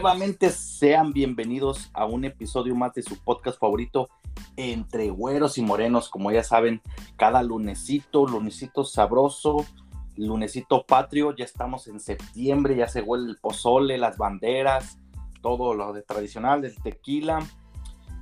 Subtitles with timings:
[0.00, 4.08] Nuevamente sean bienvenidos a un episodio más de su podcast favorito,
[4.56, 6.08] Entre Güeros y Morenos.
[6.08, 6.80] Como ya saben,
[7.16, 9.66] cada lunesito, lunesito sabroso,
[10.16, 15.00] lunesito patrio, ya estamos en septiembre, ya se huele el pozole, las banderas,
[15.42, 17.40] todo lo de tradicional, del tequila.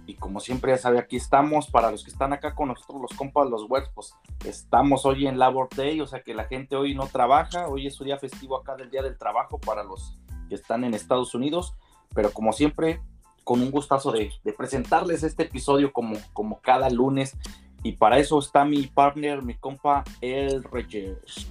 [0.06, 1.68] Y como siempre, ya sabe, aquí estamos.
[1.68, 4.14] Para los que están acá con nosotros, los compas, los webs, pues
[4.46, 7.68] estamos hoy en Labor Day, o sea que la gente hoy no trabaja.
[7.68, 10.16] Hoy es su día festivo acá del Día del Trabajo para los
[10.48, 11.74] que están en Estados Unidos.
[12.14, 13.00] Pero como siempre,
[13.44, 17.36] con un gustazo de, presentarles este episodio como, como cada lunes.
[17.82, 21.48] Y para eso está mi partner, mi compa, El Reyes.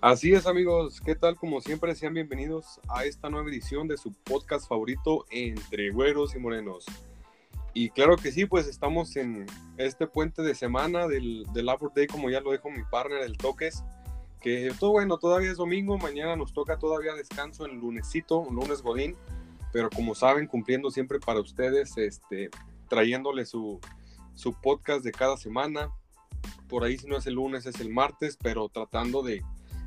[0.00, 1.36] Así es amigos, ¿qué tal?
[1.36, 6.38] Como siempre, sean bienvenidos a esta nueva edición de su podcast favorito Entre Güeros y
[6.38, 6.84] Morenos.
[7.72, 9.46] Y claro que sí, pues estamos en
[9.78, 13.38] este puente de semana del, del Labor Day, como ya lo dijo mi partner, el
[13.38, 13.82] Toques,
[14.44, 19.16] que todo bueno, todavía es domingo, mañana nos toca todavía descanso el lunesito, lunes godín,
[19.72, 22.50] pero como saben, cumpliendo siempre para ustedes, este,
[22.90, 23.80] trayéndole su,
[24.34, 25.90] su podcast de cada semana,
[26.68, 29.42] por ahí si no es el lunes es el martes, pero tratando de,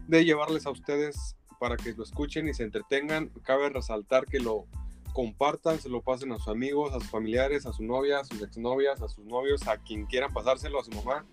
[0.08, 3.30] de llevarles a ustedes para que lo escuchen y se entretengan.
[3.44, 4.66] Cabe resaltar que lo,
[5.14, 8.42] compartan, se lo pasen a sus amigos, a sus familiares, a su novia, a sus
[8.42, 11.26] exnovias, a sus novios, a quien quieran pasárselo, a su mamá.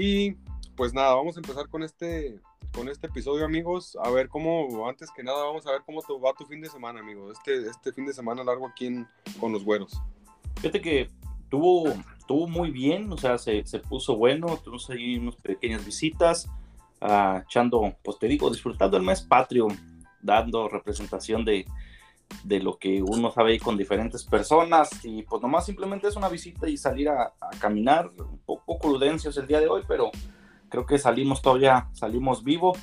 [0.00, 0.36] Y
[0.76, 2.38] pues nada, vamos a empezar con este,
[2.72, 3.98] con este episodio, amigos.
[4.00, 6.68] A ver cómo, antes que nada, vamos a ver cómo te va tu fin de
[6.68, 7.32] semana, amigo.
[7.32, 9.04] Este, este fin de semana largo aquí
[9.40, 10.00] con los güeros.
[10.58, 11.10] Fíjate que
[11.48, 11.92] tuvo,
[12.28, 14.56] tuvo muy bien, o sea, se, se puso bueno.
[14.58, 16.48] Tuvimos ahí unas pequeñas visitas,
[17.02, 19.66] uh, echando, pues te digo, disfrutando el mes patrio,
[20.22, 21.66] dando representación de,
[22.44, 26.28] de lo que uno sabe ahí con diferentes personas y pues nomás simplemente es una
[26.28, 30.10] visita y salir a, caminar, un poco prudencios el día de hoy, pero
[30.68, 32.76] creo que salimos todavía, salimos vivo.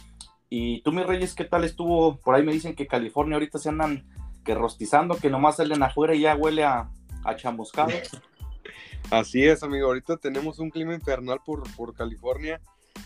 [0.50, 2.18] Y tú, mis reyes, ¿qué tal estuvo?
[2.18, 4.06] Por ahí me dicen que California ahorita se andan
[4.44, 6.90] que rostizando, que nomás salen afuera y ya huele a,
[7.24, 7.92] a chamuscado.
[9.12, 12.62] Así es, amigo, ahorita tenemos un clima infernal por, por California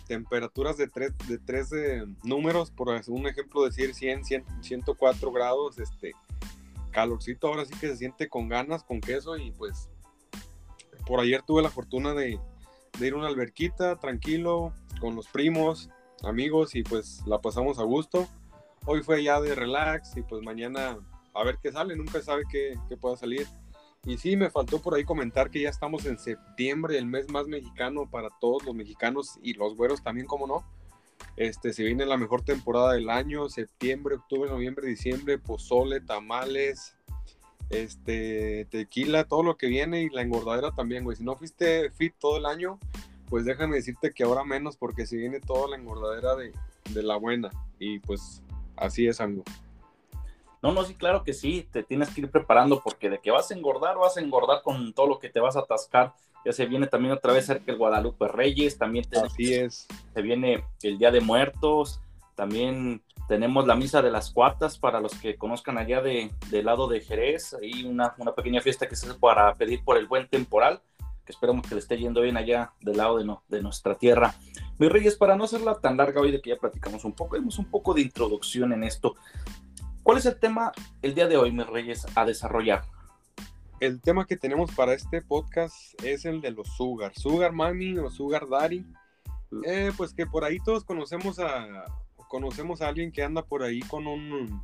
[0.10, 5.78] temperaturas de tres, de tres eh, números, por un ejemplo decir 100, 100, 104 grados,
[5.78, 6.14] este,
[6.90, 9.88] calorcito ahora sí que se siente con ganas, con queso y pues
[11.06, 12.40] por ayer tuve la fortuna de,
[13.00, 15.92] ir a una alberquita tranquilo con los primos,
[16.24, 18.28] amigos y pues la pasamos a gusto.
[18.88, 20.98] Hoy fue ya de relax y pues mañana
[21.36, 23.46] a ver qué sale, nunca sabe qué, qué pueda salir.
[24.06, 27.48] Y sí, me faltó por ahí comentar que ya estamos en septiembre, el mes más
[27.48, 30.64] mexicano para todos los mexicanos y los güeros también, como no.
[31.36, 36.96] Este, se viene la mejor temporada del año, septiembre, octubre, noviembre, diciembre, pozole, tamales,
[37.70, 41.18] este, tequila, todo lo que viene y la engordadera también, güey.
[41.18, 42.80] Si no fuiste fit todo el año,
[43.30, 46.54] pues déjame decirte que ahora menos porque se viene toda la engordadera de,
[46.90, 47.50] de la buena.
[47.80, 48.42] Y pues
[48.76, 49.44] así es, amigo.
[50.62, 53.50] No, no, sí, claro que sí, te tienes que ir preparando porque de que vas
[53.50, 56.14] a engordar, vas a engordar con todo lo que te vas a atascar.
[56.46, 59.88] Ya se viene también otra vez cerca el Guadalupe Reyes, también Así es.
[60.14, 62.02] se viene el Día de Muertos,
[62.36, 66.88] también tenemos la Misa de las Cuartas para los que conozcan allá de, del lado
[66.88, 70.28] de Jerez, ahí una, una pequeña fiesta que se hace para pedir por el buen
[70.28, 70.82] temporal,
[71.26, 74.34] que esperemos que le esté yendo bien allá del lado de, no, de nuestra tierra.
[74.80, 77.60] Mis Reyes, para no hacerla tan larga hoy de que ya platicamos un poco, hemos
[77.60, 79.16] un poco de introducción en esto.
[80.10, 80.72] ¿Cuál es el tema
[81.04, 82.82] el día de hoy, mis reyes, a desarrollar?
[83.80, 88.10] El tema que tenemos para este podcast es el de los Sugar, Sugar Mami o
[88.10, 88.84] Sugar Daddy.
[89.66, 91.86] Eh, pues que por ahí todos conocemos a
[92.28, 94.64] conocemos a alguien que anda por ahí con un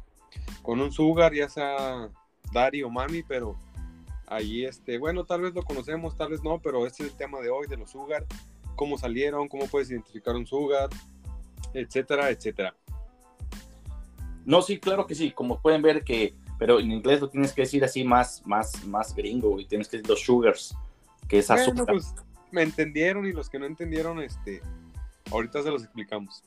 [0.63, 2.09] con un Sugar, ya sea
[2.51, 3.55] Daddy o Mami, pero
[4.25, 7.39] ahí este, bueno, tal vez lo conocemos, tal vez no, pero este es el tema
[7.39, 8.25] de hoy de los Sugar,
[8.75, 10.89] cómo salieron, cómo puedes identificar un Sugar,
[11.75, 12.75] etcétera, etcétera.
[14.45, 17.63] No, sí, claro que sí, como pueden ver que, pero en inglés lo tienes que
[17.63, 20.75] decir así más, más, más gringo y tienes que decir los sugars,
[21.27, 21.85] que es azúcar.
[21.87, 22.13] pues
[22.51, 24.61] me entendieron y los que no entendieron, este,
[25.31, 26.43] ahorita se los explicamos.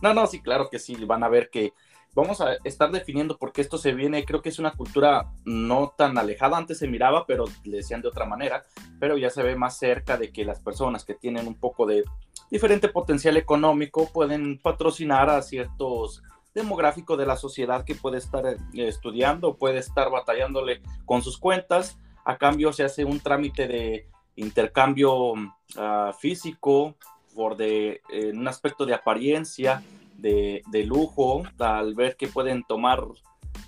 [0.00, 1.72] No, no, sí, claro que sí, van a ver que
[2.14, 6.18] vamos a estar definiendo porque esto se viene, creo que es una cultura no tan
[6.18, 8.64] alejada, antes se miraba, pero le decían de otra manera,
[8.98, 12.04] pero ya se ve más cerca de que las personas que tienen un poco de
[12.50, 16.22] diferente potencial económico pueden patrocinar a ciertos
[16.54, 21.98] demográfico de la sociedad que puede estar eh, estudiando, puede estar batallándole con sus cuentas.
[22.24, 24.06] A cambio se hace un trámite de
[24.36, 25.34] intercambio
[25.76, 26.94] ah, físico
[27.34, 28.00] por de,
[28.32, 29.82] un aspecto de apariencia,
[30.18, 33.02] de, de, lujo, al ver que pueden tomar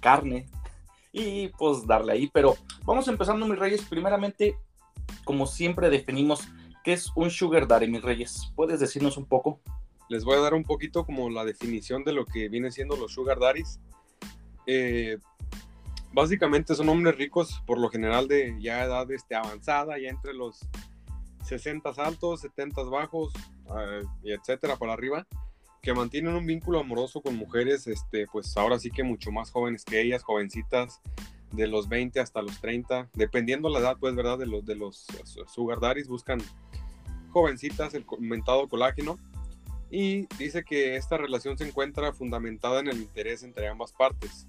[0.00, 0.46] carne
[1.12, 2.30] y pues darle ahí.
[2.32, 3.82] Pero vamos empezando, mis reyes.
[3.82, 4.56] Primeramente,
[5.24, 6.46] como siempre definimos,
[6.82, 8.52] ¿qué es un sugar daddy, mis reyes?
[8.54, 9.60] ¿Puedes decirnos un poco?
[10.08, 13.12] Les voy a dar un poquito como la definición de lo que viene siendo los
[13.12, 13.80] sugar daddies.
[14.66, 15.18] Eh,
[16.12, 20.60] básicamente son hombres ricos, por lo general de ya edad este, avanzada, ya entre los
[21.44, 23.32] 60 altos, 70 bajos,
[23.78, 25.26] eh, y etcétera, para arriba,
[25.82, 29.84] que mantienen un vínculo amoroso con mujeres, este, pues ahora sí que mucho más jóvenes
[29.84, 31.00] que ellas, jovencitas,
[31.52, 34.38] de los 20 hasta los 30, dependiendo la edad, pues, ¿verdad?
[34.38, 35.06] De los, de los
[35.46, 36.40] sugar daddies, buscan
[37.30, 39.18] jovencitas, el comentado colágeno,
[39.90, 44.46] y dice que esta relación se encuentra fundamentada en el interés entre ambas partes.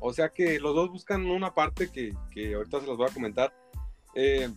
[0.00, 3.12] O sea que los dos buscan una parte que, que ahorita se las voy a
[3.12, 3.52] comentar,
[4.14, 4.48] eh,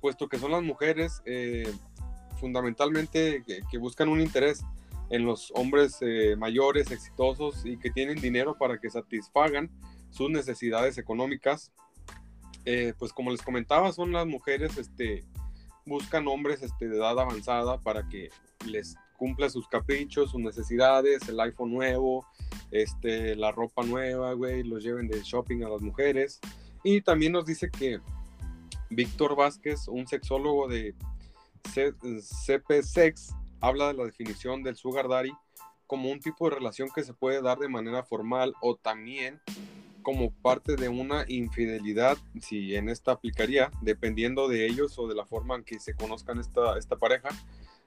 [0.00, 1.70] puesto que son las mujeres eh,
[2.40, 4.64] fundamentalmente que, buscan un interés
[5.10, 9.70] en los hombres eh, mayores, exitosos y que tienen dinero para que satisfagan
[10.10, 11.72] sus necesidades económicas.
[12.98, 15.24] pues como les comentaba, son las mujeres, este,
[15.84, 18.30] buscan hombres este, de edad avanzada para que
[18.66, 22.26] les cumpla sus caprichos, sus necesidades, el iPhone nuevo,
[22.70, 26.40] este, la ropa nueva, güey, los lleven de shopping a las mujeres.
[26.82, 28.00] Y también nos dice que
[28.90, 30.94] Víctor Vázquez, un sexólogo de
[31.72, 35.32] CP Sex, habla de la definición del sugar daddy
[35.86, 39.40] como un tipo de relación que se puede dar de manera formal o también
[40.02, 45.24] como parte de una infidelidad, si en esta aplicaría, dependiendo de ellos o de la
[45.24, 47.30] forma en que se conozcan esta, esta pareja,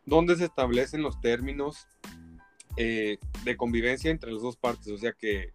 [0.07, 1.86] donde se establecen los términos
[2.77, 4.88] eh, de convivencia entre las dos partes.
[4.88, 5.51] O sea que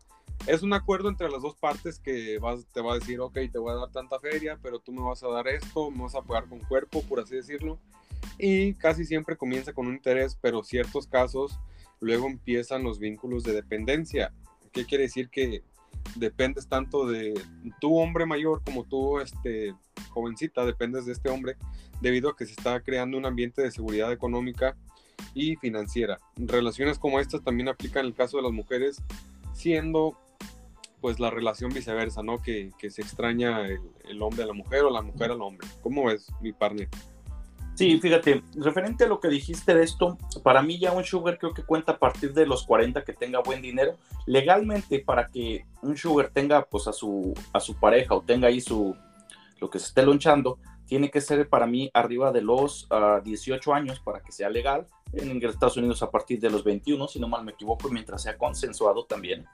[0.47, 2.39] es un acuerdo entre las dos partes que
[2.73, 5.23] te va a decir, ok, te voy a dar tanta feria, pero tú me vas
[5.23, 7.79] a dar esto, me vas a pagar con cuerpo, por así decirlo.
[8.39, 11.59] Y casi siempre comienza con un interés, pero ciertos casos
[12.01, 14.35] luego empiezan los vínculos de dependencia.
[14.71, 15.31] ¿Qué quiere decir?
[15.31, 15.63] Que
[16.17, 17.35] dependes tanto de
[17.81, 19.75] tu hombre mayor como tú, este,
[20.11, 21.57] jovencita, dependes de este hombre,
[22.01, 24.77] debido a que se está creando un ambiente de seguridad económica
[25.35, 26.19] y financiera.
[26.37, 29.03] Relaciones como estas también aplican en el caso de las mujeres,
[29.53, 30.19] siendo
[31.01, 32.41] pues la relación viceversa, ¿no?
[32.41, 35.67] Que, se extraña el, hombre a la mujer o la mujer al hombre.
[35.83, 36.89] ¿Cómo es mi partner?
[37.75, 41.55] Sí, fíjate, referente a lo que dijiste de esto, para mí ya un sugar creo
[41.55, 43.97] que cuenta a partir de los 40 que tenga buen dinero.
[44.27, 48.61] Legalmente, para que un sugar tenga pues a su, a su pareja o tenga ahí
[48.61, 48.95] su,
[49.59, 52.87] lo que se esté lonchando, tiene que ser para mí arriba de los
[53.25, 54.87] 18 ah, años para que sea legal.
[55.15, 58.37] En Estados Unidos a partir de los 21, si no mal me equivoco, mientras sea
[58.37, 59.47] consensuado también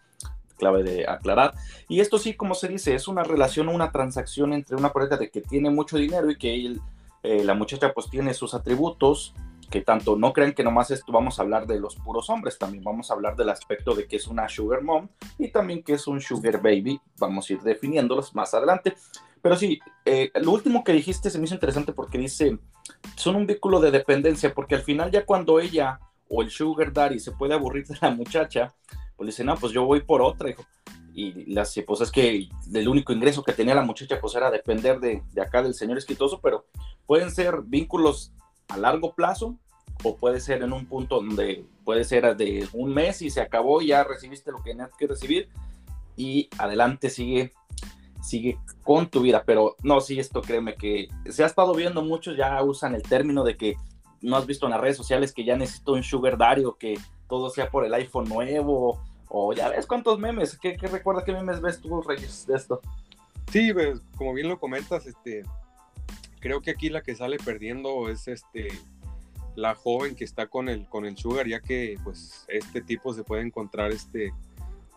[0.58, 1.54] clave de aclarar.
[1.88, 5.30] Y esto sí, como se dice, es una relación, una transacción entre una pareja de
[5.30, 6.80] que tiene mucho dinero y que él,
[7.22, 9.34] eh, la muchacha pues tiene sus atributos,
[9.70, 12.82] que tanto no crean que nomás esto vamos a hablar de los puros hombres, también
[12.82, 16.06] vamos a hablar del aspecto de que es una sugar mom y también que es
[16.06, 18.94] un sugar baby, vamos a ir definiéndolos más adelante.
[19.42, 22.58] Pero sí, eh, lo último que dijiste se me hizo interesante porque dice,
[23.14, 27.20] son un vínculo de dependencia, porque al final ya cuando ella o el sugar daddy
[27.20, 28.74] se puede aburrir de la muchacha,
[29.16, 30.64] pues dice, no, pues yo voy por otra, hijo
[31.18, 35.20] y las es que el único ingreso que tenía la muchacha pues era depender de,
[35.32, 36.66] de, acá del señor escritoso, pero
[37.06, 38.32] pueden ser vínculos
[38.68, 39.58] a largo plazo
[40.04, 43.82] o puede ser en un punto donde puede ser de un mes y se acabó,
[43.82, 45.48] ya recibiste lo que tenías que recibir
[46.16, 47.52] y adelante sigue
[48.22, 52.36] sigue con tu vida, pero no, sí, esto créeme que se ha estado viendo muchos
[52.36, 53.76] ya usan el término de que
[54.20, 56.96] no has visto en las redes sociales que ya necesito un sugar daddy o que
[57.28, 61.32] todo sea por el iPhone nuevo o ya ves cuántos memes, ¿qué, qué recuerda qué
[61.32, 62.80] memes ves tú, Reyes, de esto?
[63.50, 65.42] Sí, pues, como bien lo comentas, este,
[66.40, 68.68] creo que aquí la que sale perdiendo es este
[69.54, 73.25] la joven que está con el con el sugar, ya que pues este tipo se
[73.25, 74.32] puede encontrar este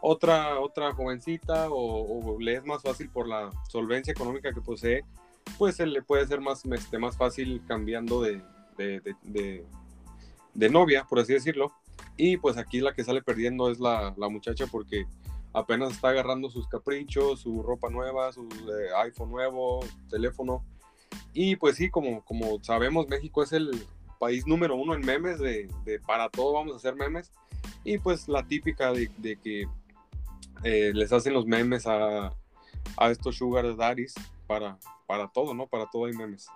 [0.02, 5.04] otra otra jovencita o, le es más fácil por la solvencia económica que posee,
[5.58, 8.42] pues se le puede ser más este, más fácil cambiando de,
[8.78, 9.66] de,
[10.54, 11.74] de novia, por así decirlo
[12.18, 15.06] y pues aquí la que sale perdiendo es la, la muchacha porque
[15.54, 20.64] apenas está agarrando sus caprichos, su ropa nueva, su eh, iPhone nuevo, teléfono.
[21.34, 23.72] Y pues sí, como, como sabemos, México es el
[24.20, 27.32] país número uno en memes, de, de para todo vamos a hacer memes.
[27.84, 29.66] Y pues la típica de, de que
[30.64, 32.34] eh, les hacen los memes a,
[32.98, 34.14] a estos sugar daddies
[34.48, 34.78] para,
[35.08, 35.68] para todo, ¿no?
[35.68, 36.48] Para todo hay memes.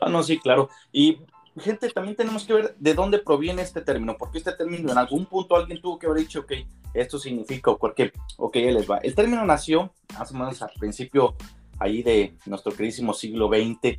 [0.00, 0.68] Ah, no, sí, claro.
[0.92, 1.20] Y
[1.58, 5.26] gente, también tenemos que ver de dónde proviene este término, porque este término en algún
[5.26, 6.52] punto alguien tuvo que haber dicho, ok,
[6.94, 8.98] esto significa o cualquier, ok, él les va.
[8.98, 11.34] El término nació más o menos al principio
[11.78, 13.98] ahí de nuestro queridísimo siglo XX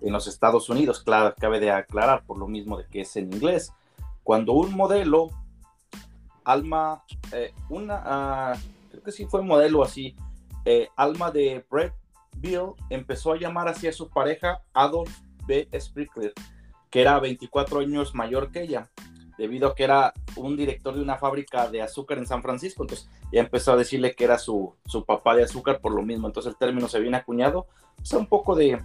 [0.00, 3.32] en los Estados Unidos, claro, cabe de aclarar por lo mismo de que es en
[3.32, 3.72] inglés.
[4.22, 5.28] Cuando un modelo,
[6.44, 8.54] Alma, eh, una, ah,
[8.90, 10.16] creo que sí fue modelo así,
[10.64, 11.92] eh, Alma de Brett
[12.36, 15.10] Bill empezó a llamar así a su pareja Adolf
[15.46, 15.68] B.
[15.78, 16.32] Sprinkler
[16.90, 18.90] que era 24 años mayor que ella,
[19.38, 23.08] debido a que era un director de una fábrica de azúcar en San Francisco, entonces
[23.32, 26.52] ya empezó a decirle que era su, su papá de azúcar por lo mismo, entonces
[26.52, 27.66] el término se viene acuñado,
[28.00, 28.78] o sea, un poco de,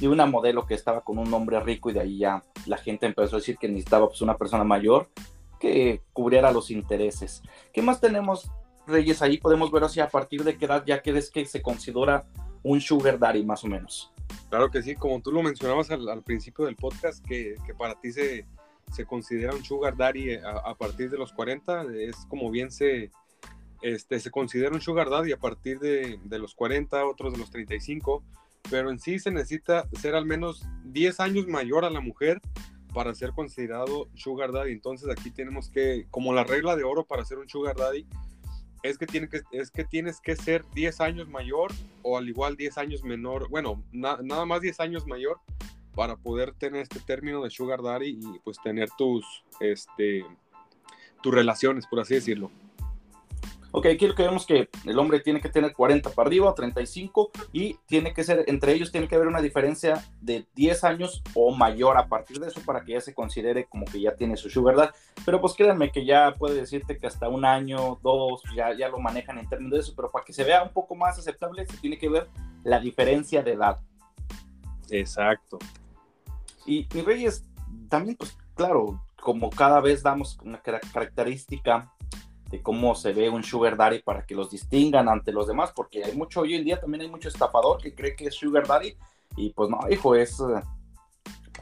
[0.00, 3.06] de una modelo que estaba con un hombre rico y de ahí ya la gente
[3.06, 5.08] empezó a decir que necesitaba pues, una persona mayor
[5.60, 7.42] que cubriera los intereses.
[7.72, 8.50] ¿Qué más tenemos,
[8.86, 9.22] Reyes?
[9.22, 12.24] Ahí podemos ver así a partir de qué edad ya crees que se considera
[12.62, 14.12] un sugar daddy más o menos.
[14.48, 18.46] Claro que sí, como tú lo mencionabas al, principio del podcast, que, para ti se,
[18.92, 23.10] se, considera un sugar daddy a, partir de los 40, es como bien se,
[23.82, 27.50] este, se considera un sugar daddy a partir de, de, los 40, otros de los
[27.50, 28.22] 35,
[28.70, 32.40] pero en sí se necesita ser al menos 10 años mayor a la mujer
[32.94, 34.72] para ser considerado sugar daddy.
[34.72, 38.06] Entonces aquí tenemos que, como la regla de oro para ser un sugar daddy,
[38.84, 41.72] es que, tiene que, es que tienes que ser 10 años mayor
[42.02, 45.40] o al igual 10 años menor, bueno, nada más 10 años mayor
[45.94, 49.24] para poder tener este término de sugar daddy y pues tener tus,
[49.58, 50.22] este,
[51.22, 52.50] tus relaciones, por así decirlo.
[53.76, 57.32] Ok, aquí lo que vemos que el hombre tiene que tener 40 para arriba, 35,
[57.52, 61.52] y tiene que ser, entre ellos tiene que haber una diferencia de 10 años o
[61.52, 64.48] mayor a partir de eso para que ya se considere como que ya tiene su
[64.48, 64.94] sugar ¿verdad?
[65.24, 69.00] Pero pues créanme que ya puede decirte que hasta un año, dos, ya, ya lo
[69.00, 71.76] manejan en términos de eso, pero para que se vea un poco más aceptable se
[71.78, 72.28] tiene que ver
[72.62, 73.80] la diferencia de edad.
[74.88, 75.58] Exacto.
[76.64, 77.44] Y mi Reyes,
[77.88, 81.93] también pues claro, como cada vez damos una característica
[82.54, 86.04] de cómo se ve un sugar daddy para que los distingan ante los demás, porque
[86.04, 88.96] hay mucho, hoy en día también hay mucho estafador que cree que es sugar daddy
[89.36, 90.62] y pues no, hijo, es, eh,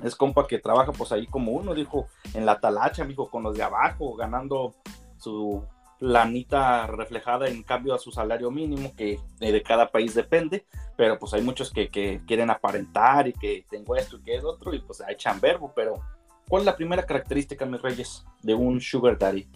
[0.02, 3.56] es compa que trabaja pues ahí como uno, dijo, en la talacha, dijo, con los
[3.56, 4.74] de abajo, ganando
[5.16, 5.64] su
[5.98, 11.32] lanita reflejada en cambio a su salario mínimo, que de cada país depende, pero pues
[11.32, 14.80] hay muchos que, que quieren aparentar y que tengo esto y que es otro, y
[14.80, 15.94] pues echan verbo, pero
[16.50, 19.48] ¿cuál es la primera característica, mis reyes, de un sugar daddy?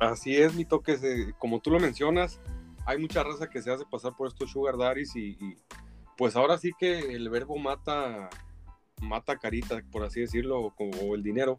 [0.00, 2.40] Así es, mi toque, como tú lo mencionas,
[2.86, 5.36] hay mucha raza que se hace pasar por estos sugar daddies y,
[6.16, 8.30] pues ahora sí que el verbo mata,
[9.02, 11.58] mata carita, por así decirlo, o, el dinero,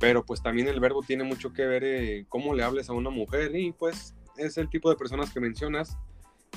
[0.00, 3.10] pero pues también el verbo tiene mucho que ver eh, cómo le hables a una
[3.10, 5.96] mujer y pues es el tipo de personas que mencionas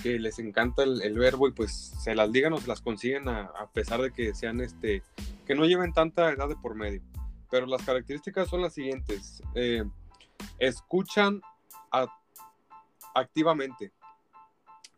[0.02, 3.70] que les encanta el, verbo y pues se las digan o se las consiguen a,
[3.74, 5.04] pesar de que sean este,
[5.46, 7.04] que no lleven tanta edad de por medio.
[7.52, 9.44] Pero las características son las siguientes.
[9.54, 9.84] Eh,
[10.60, 11.42] escuchan
[13.14, 13.92] activamente.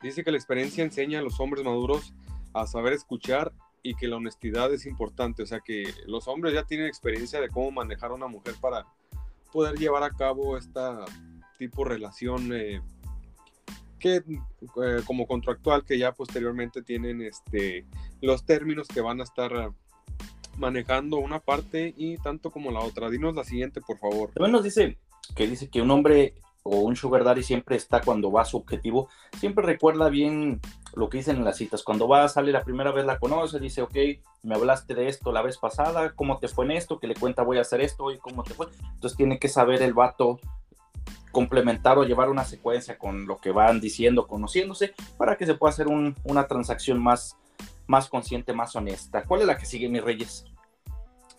[0.01, 2.13] Dice que la experiencia enseña a los hombres maduros
[2.53, 5.43] a saber escuchar y que la honestidad es importante.
[5.43, 8.85] O sea que los hombres ya tienen experiencia de cómo manejar a una mujer para
[9.51, 11.05] poder llevar a cabo esta
[11.57, 12.81] tipo de relación eh,
[13.99, 17.85] que eh, como contractual que ya posteriormente tienen este
[18.21, 19.71] los términos que van a estar
[20.57, 23.09] manejando una parte y tanto como la otra.
[23.09, 24.31] Dinos la siguiente, por favor.
[24.31, 24.97] También nos dice
[25.35, 28.57] que dice que un hombre o un sugar daddy siempre está cuando va a su
[28.57, 30.61] objetivo, siempre recuerda bien
[30.95, 31.83] lo que dicen en las citas.
[31.83, 33.95] Cuando va, sale la primera vez, la conoce, dice, ok,
[34.43, 36.99] me hablaste de esto la vez pasada, ¿cómo te fue en esto?
[36.99, 38.67] Que le cuenta, voy a hacer esto y cómo te fue.
[38.93, 40.39] Entonces tiene que saber el vato
[41.31, 45.71] complementar o llevar una secuencia con lo que van diciendo, conociéndose, para que se pueda
[45.71, 47.37] hacer una transacción más,
[47.87, 49.23] más consciente, más honesta.
[49.23, 50.45] ¿Cuál es la que sigue, mis reyes?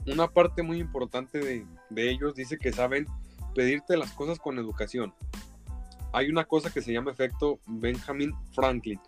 [0.04, 3.06] Una parte muy importante de, de ellos dice que saben
[3.54, 5.14] pedirte las cosas con educación.
[6.12, 9.00] Hay una cosa que se llama efecto Benjamin Franklin.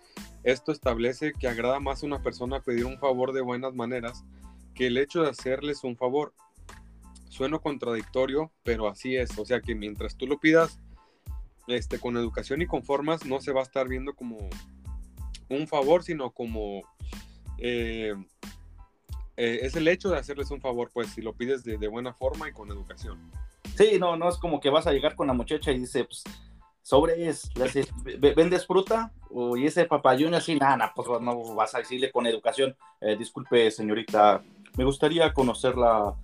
[0.43, 4.25] Esto establece que agrada más a una persona pedir un favor de buenas maneras
[4.75, 6.35] que el hecho de hacerles un favor.
[7.29, 9.39] Sueno contradictorio, pero así es.
[9.39, 10.81] O sea que mientras tú lo pidas
[11.67, 14.39] este, con educación y con formas, no se va a estar viendo como
[15.49, 16.83] un favor, sino como
[17.59, 18.15] eh,
[19.37, 22.49] eh, es el hecho de hacerles un favor, pues si lo pides de buena forma
[22.49, 23.31] y con educación.
[23.77, 26.25] Sí, no, no es como que vas a llegar con la muchacha y dice, pues,
[26.83, 27.51] sobre es,
[28.21, 29.13] ¿vendes fruta?
[29.31, 33.71] O, y ese papayón así, nada, pues no vas a decirle con educación, eh, disculpe
[33.71, 34.43] señorita,
[34.77, 36.15] me gustaría conocerla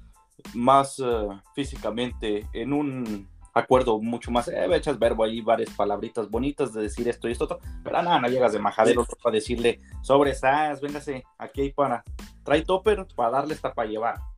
[0.54, 6.72] más eh, físicamente en un acuerdo mucho más, eh, echas verbo ahí, varias palabritas bonitas
[6.72, 10.80] de decir esto y esto, pero nada, no llegas de majadero para decirle, sobre estás,
[10.80, 12.04] véngase, aquí hay para,
[12.44, 14.31] trae topper para darle esta para llevar.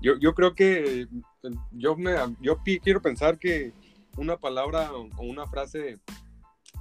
[0.00, 1.06] Yo, yo creo que
[1.72, 3.72] yo, me, yo quiero pensar que
[4.16, 5.98] una palabra o una frase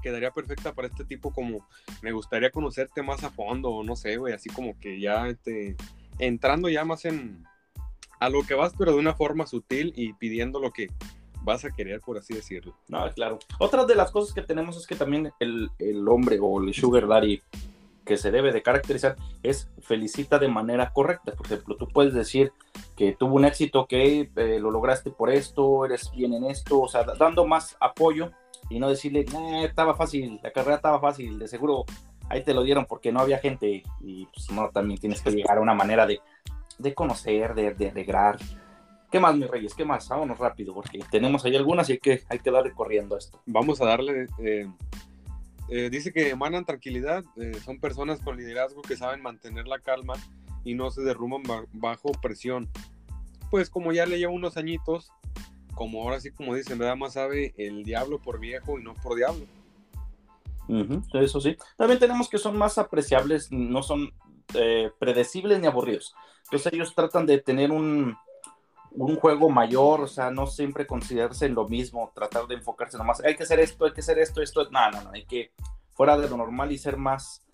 [0.01, 1.67] quedaría perfecta para este tipo como
[2.01, 5.75] me gustaría conocerte más a fondo o no sé, güey, así como que ya este,
[6.19, 7.43] entrando ya más en
[8.19, 10.87] a lo que vas, pero de una forma sutil y pidiendo lo que
[11.43, 12.75] vas a querer, por así decirlo.
[12.87, 13.37] No, claro.
[13.59, 17.07] Otra de las cosas que tenemos es que también el, el hombre o el sugar
[17.07, 17.41] daddy
[18.07, 21.33] que se debe de caracterizar es felicita de manera correcta.
[21.33, 22.53] Por ejemplo, tú puedes decir
[22.95, 26.87] que tuvo un éxito, que eh, lo lograste por esto, eres bien en esto, o
[26.87, 28.31] sea, dando más apoyo
[28.69, 29.25] y no decirle,
[29.63, 31.85] estaba fácil, la carrera estaba fácil, de seguro
[32.29, 35.57] ahí te lo dieron porque no había gente y pues no, también tienes que llegar
[35.57, 36.19] a una manera de,
[36.79, 38.37] de conocer, de, de arreglar.
[39.11, 39.73] ¿Qué más, mis reyes?
[39.73, 40.09] ¿Qué más?
[40.09, 43.41] Vámonos rápido porque tenemos ahí algunas y hay que, hay que darle corriendo a esto.
[43.45, 44.27] Vamos a darle...
[44.39, 44.67] Eh,
[45.69, 50.13] eh, dice que emanan tranquilidad, eh, son personas con liderazgo que saben mantener la calma
[50.63, 51.43] y no se derrumban
[51.73, 52.69] bajo presión.
[53.51, 55.11] Pues como ya le lleva unos añitos,
[55.75, 59.15] como ahora sí como dicen, nada más sabe el diablo por viejo y no por
[59.15, 59.45] diablo.
[61.13, 61.57] eso sí.
[61.77, 64.11] También tenemos que son más apreciables, no son
[64.53, 66.15] eh, predecibles ni aburridos.
[66.45, 68.17] Entonces ellos tratan de tener un,
[68.91, 73.23] un juego mayor, o sea, no siempre considerarse en lo mismo, tratar de enfocarse nomás,
[73.23, 75.51] hay que hacer esto, hay que hacer esto, esto, no, no, no, hay que
[75.93, 77.45] fuera de lo normal y ser más,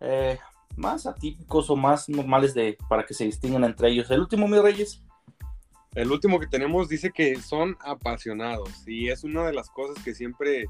[0.00, 0.38] eh,
[0.76, 4.10] más atípicos o más normales de, para que se distingan entre ellos.
[4.10, 5.02] El último, mis reyes.
[5.94, 10.14] El último que tenemos dice que son apasionados y es una de las cosas que
[10.14, 10.66] siempre,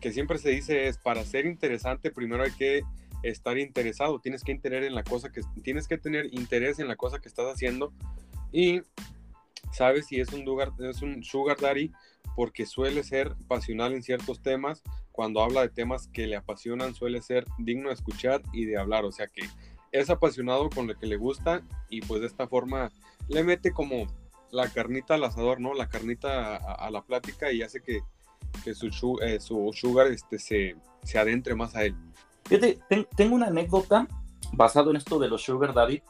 [0.00, 2.82] que siempre se dice es para ser interesante primero hay que
[3.24, 6.94] estar interesado, tienes que tener en la cosa que tienes que tener interés en la
[6.94, 7.92] cosa que estás haciendo
[8.52, 8.82] y
[9.74, 11.92] sabes si es un sugar, es un sugar daddy
[12.36, 14.82] porque suele ser pasional en ciertos temas.
[15.12, 19.04] Cuando habla de temas que le apasionan, suele ser digno de escuchar y de hablar.
[19.04, 19.42] O sea que
[19.92, 22.90] es apasionado con lo que le gusta y pues de esta forma
[23.28, 24.06] le mete como
[24.50, 25.74] la carnita al asador, ¿no?
[25.74, 28.00] La carnita a, la plática y hace que,
[28.64, 31.94] que su, eh, su, sugar este, se, se adentre más a él.
[33.16, 34.06] Tengo una anécdota
[34.52, 36.02] basado en esto de los sugar daddy.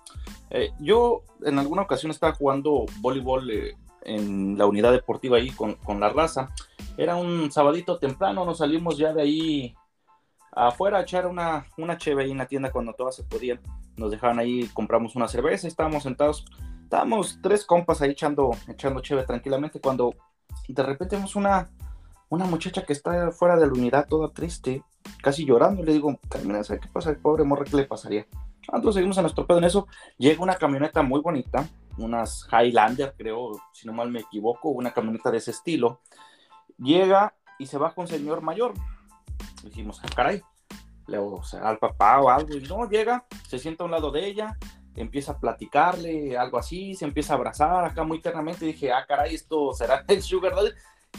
[0.57, 5.75] Eh, yo en alguna ocasión estaba jugando voleibol eh, en la unidad deportiva ahí con,
[5.75, 6.51] con, la raza.
[6.97, 9.75] Era un sabadito temprano, nos salimos ya de ahí
[10.53, 13.61] afuera a echar una, una cheve ahí en la tienda cuando todas se podían.
[13.97, 16.45] Nos dejaban ahí, compramos una cerveza, estábamos sentados,
[16.85, 20.15] estábamos tres compas ahí echando, echando cheve tranquilamente cuando
[20.69, 21.69] de repente vemos una,
[22.29, 24.85] una muchacha que está fuera de la unidad toda triste,
[25.21, 25.83] casi llorando.
[25.83, 27.11] Le digo, Carmen, ¿qué pasa?
[27.11, 28.25] El pobre morra, ¿qué le pasaría?
[28.71, 29.87] Nosotros seguimos a nuestro pedo en eso.
[30.19, 35.31] Llega una camioneta muy bonita, unas Highlander, creo, si no mal me equivoco, una camioneta
[35.31, 36.01] de ese estilo.
[36.79, 38.75] Llega y se va con señor mayor.
[39.63, 40.43] Dijimos, ah, caray,
[41.07, 42.57] le, sea, al papá o algo.
[42.57, 44.59] Y no, llega, se sienta a un lado de ella,
[44.97, 48.67] empieza a platicarle, algo así, se empieza a abrazar acá muy ternamente.
[48.67, 50.71] Dije, ah, caray, esto será el Sugar Daddy.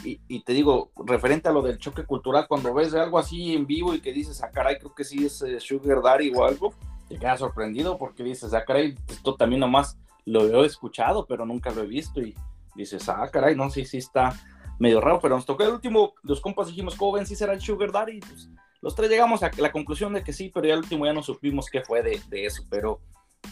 [0.04, 3.66] Y, y, te digo, referente a lo del choque cultural, cuando ves algo así en
[3.66, 6.74] vivo y que dices, ah, caray, creo que sí es eh, Sugar Daddy o algo,
[7.08, 11.70] te quedas sorprendido porque dices, ah, caray, esto también nomás lo he escuchado, pero nunca
[11.70, 12.20] lo he visto.
[12.20, 12.34] Y
[12.74, 14.34] dices, ah, caray, no, sí, sí está
[14.78, 17.60] medio raro, pero nos tocó el último, los compas dijimos, ¿cómo ven si será el
[17.60, 18.20] Sugar Daddy?
[18.20, 18.50] Pues,
[18.82, 21.22] los tres llegamos a la conclusión de que sí, pero ya el último ya no
[21.22, 23.00] supimos qué fue de, eso, pero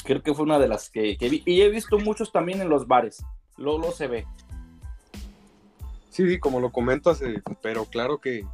[0.04, 1.42] creo que fue una de las que, vi.
[1.46, 3.24] Y he visto muchos también en los bares,
[3.56, 4.26] lo se ve.
[6.10, 8.46] Sí, sí, como lo comentas, eh, pero claro que,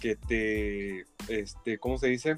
[0.00, 2.36] que te, este, ¿cómo se dice?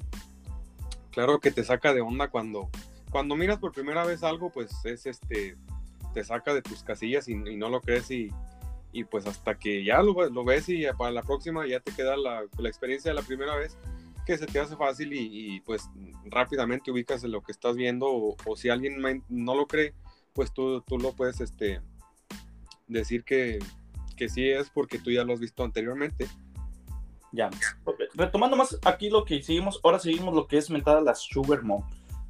[1.11, 2.69] Claro que te saca de onda cuando,
[3.11, 5.57] cuando miras por primera vez algo, pues es este,
[6.13, 8.29] te saca de tus casillas y, no lo crees y,
[8.91, 12.17] y, pues hasta que ya lo, lo, ves y para la próxima ya te queda
[12.17, 13.77] la, la, experiencia de la primera vez
[14.25, 15.89] que se te hace fácil y, pues
[16.25, 19.93] rápidamente ubicas en lo que estás viendo o, si alguien no lo cree,
[20.33, 21.81] pues tú, tú lo puedes este,
[22.87, 23.59] decir que,
[24.15, 26.27] que sí es porque tú ya lo has visto anteriormente.
[27.31, 27.49] Ya.
[28.13, 31.83] Retomando más aquí lo que seguimos, ahora seguimos lo que es mentada la Sugar Mom.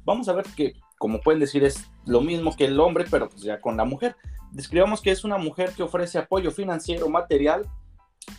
[0.04, 3.42] Vamos a ver que, como pueden decir, es lo mismo que el hombre, pero pues
[3.42, 4.16] ya con la mujer.
[4.52, 7.68] Describamos que es una mujer que ofrece apoyo financiero, material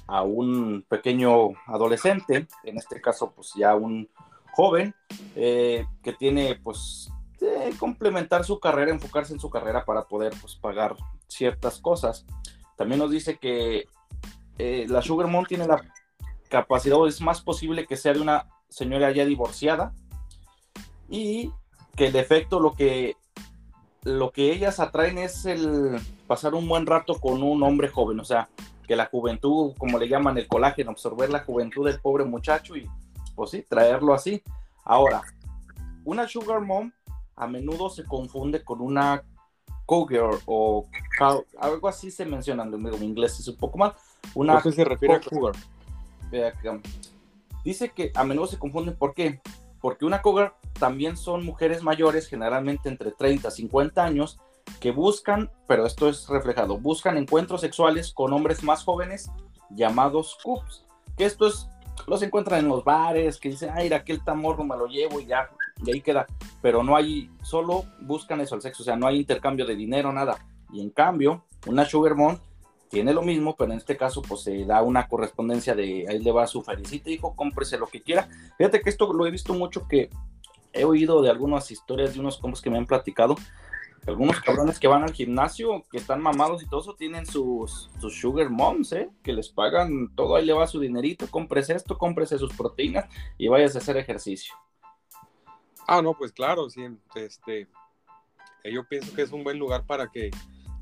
[0.08, 4.10] a un pequeño adolescente, en este caso pues ya un
[4.52, 4.93] joven,
[5.36, 7.10] eh, que tiene pues
[7.78, 10.95] complementar su carrera, enfocarse en su carrera para poder pues pagar
[11.28, 12.26] ciertas cosas.
[12.78, 13.86] También nos dice que
[14.58, 15.84] eh, la Sugar Mom tiene la
[16.54, 19.92] capacidad o es más posible que sea de una señora ya divorciada
[21.10, 21.52] y
[21.96, 23.18] que el efecto lo que
[24.04, 28.26] lo que ellas atraen es el pasar un buen rato con un hombre joven, o
[28.26, 28.50] sea,
[28.86, 32.88] que la juventud, como le llaman el colágeno, absorber la juventud del pobre muchacho y
[33.34, 34.44] pues sí, traerlo así.
[34.84, 35.24] Ahora,
[36.06, 36.92] una sugar mom
[37.36, 39.24] a menudo se confunde con una
[39.88, 40.86] cowgirl o
[41.60, 43.96] algo así se menciona en inglés es un poco mal.
[44.36, 45.56] Una se refiere a cougar?
[47.63, 48.96] Dice que a menudo se confunden.
[48.96, 49.41] ¿Por qué?
[49.80, 54.39] Porque una cougar también son mujeres mayores, generalmente entre 30 y 50 años,
[54.80, 59.30] que buscan, pero esto es reflejado, buscan encuentros sexuales con hombres más jóvenes
[59.69, 60.86] llamados cubs.
[61.17, 61.67] Que esto es,
[62.08, 65.50] los encuentran en los bares, que dicen, ay, aquel tamorro me lo llevo y ya
[65.86, 66.26] y ahí queda.
[66.62, 70.12] Pero no hay, solo buscan eso, el sexo, o sea, no hay intercambio de dinero,
[70.12, 70.38] nada.
[70.72, 72.38] Y en cambio, una sugar mom
[72.94, 76.32] tiene lo mismo, pero en este caso, pues se da una correspondencia de ahí le
[76.32, 78.30] va su felicita, hijo, cómprese lo que quiera.
[78.56, 80.12] Fíjate que esto lo he visto mucho que
[80.72, 83.36] he oído de algunas historias de unos compos que me han platicado.
[84.06, 88.20] Algunos cabrones que van al gimnasio, que están mamados y todo eso, tienen sus, sus
[88.20, 89.10] sugar moms, ¿eh?
[89.24, 93.06] Que les pagan todo, ahí le va su dinerito, cómprese esto, cómprese sus proteínas
[93.40, 94.54] y vayas a hacer ejercicio.
[95.88, 97.68] Ah, no, pues claro, sí, este,
[98.64, 100.30] yo pienso que es un buen lugar para que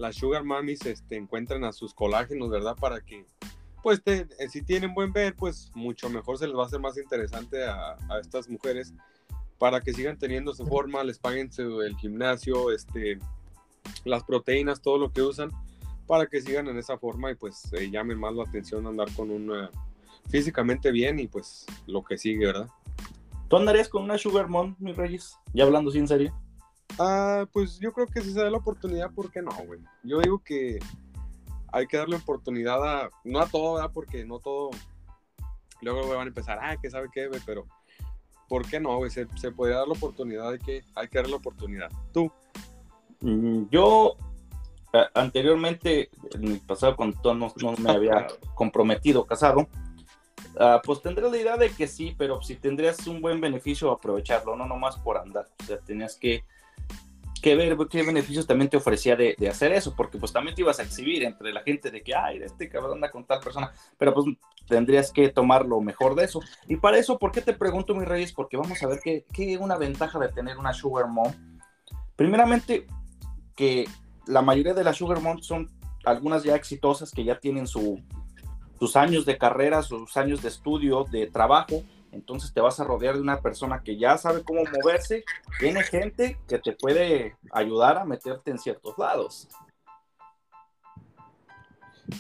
[0.02, 2.76] las sugar mummies este, encuentren a sus colágenos, ¿verdad?
[2.76, 3.26] Para que,
[3.84, 6.80] pues, te, eh, si tienen buen ver, pues mucho mejor se les va a hacer
[6.80, 8.94] más interesante a, a estas mujeres
[9.60, 13.20] para que sigan teniendo su forma, les paguen su, el gimnasio, este,
[14.06, 15.52] las proteínas, todo lo que usan,
[16.08, 19.30] para que sigan en esa forma y pues eh, llamen más la atención andar con
[19.30, 19.70] una
[20.30, 22.70] físicamente bien y pues lo que sigue, ¿verdad?
[23.50, 25.38] ¿Tú andarías con una Sugar Mom, mi Reyes?
[25.54, 26.34] Ya hablando sin serio.
[27.00, 29.80] Ah, pues yo creo que si se da la oportunidad, ¿por qué no, güey?
[30.04, 30.80] Yo digo que
[31.72, 33.92] hay que darle oportunidad a, no a todo, ¿verdad?
[33.94, 34.72] Porque no todo,
[35.82, 37.66] luego van a empezar, ah, que sabe qué, güey, pero
[38.48, 39.00] ¿por qué no?
[39.10, 41.90] Se, se puede dar la oportunidad, de que, hay que darle la oportunidad.
[42.12, 42.32] ¿Tú?
[43.22, 44.16] Mm, yo
[45.14, 49.62] anteriormente, en mi pasado, cuando no, no me había comprometido, casado,
[50.56, 54.56] uh, pues tendría la idea de que sí, pero si tendrías un buen beneficio, aprovecharlo,
[54.56, 55.48] no nomás por andar.
[55.62, 56.44] O sea, tenías que
[57.42, 60.80] que ver qué beneficios también te ofrecía de, hacer eso, porque pues también te ibas
[60.80, 64.14] a exhibir entre la gente de que, ay, este cabrón anda con tal persona, pero
[64.14, 64.28] pues
[64.68, 66.40] tendrías que tomar lo mejor de eso.
[66.68, 68.32] Y para eso, ¿por qué te pregunto, mi reyes?
[68.32, 71.34] Porque vamos a ver qué es una ventaja de tener una Sugar Mom.
[72.16, 72.86] Primeramente,
[73.56, 73.86] que
[74.28, 75.70] la mayoría de las Sugar Mom son
[76.06, 78.00] algunas ya exitosas que ya tienen su,
[78.80, 83.16] sus años de carrera, sus años de estudio, de trabajo, entonces te vas a rodear
[83.16, 85.24] de una persona que ya sabe cómo moverse,
[85.60, 89.48] tiene gente que te puede ayudar a meterte en ciertos lados.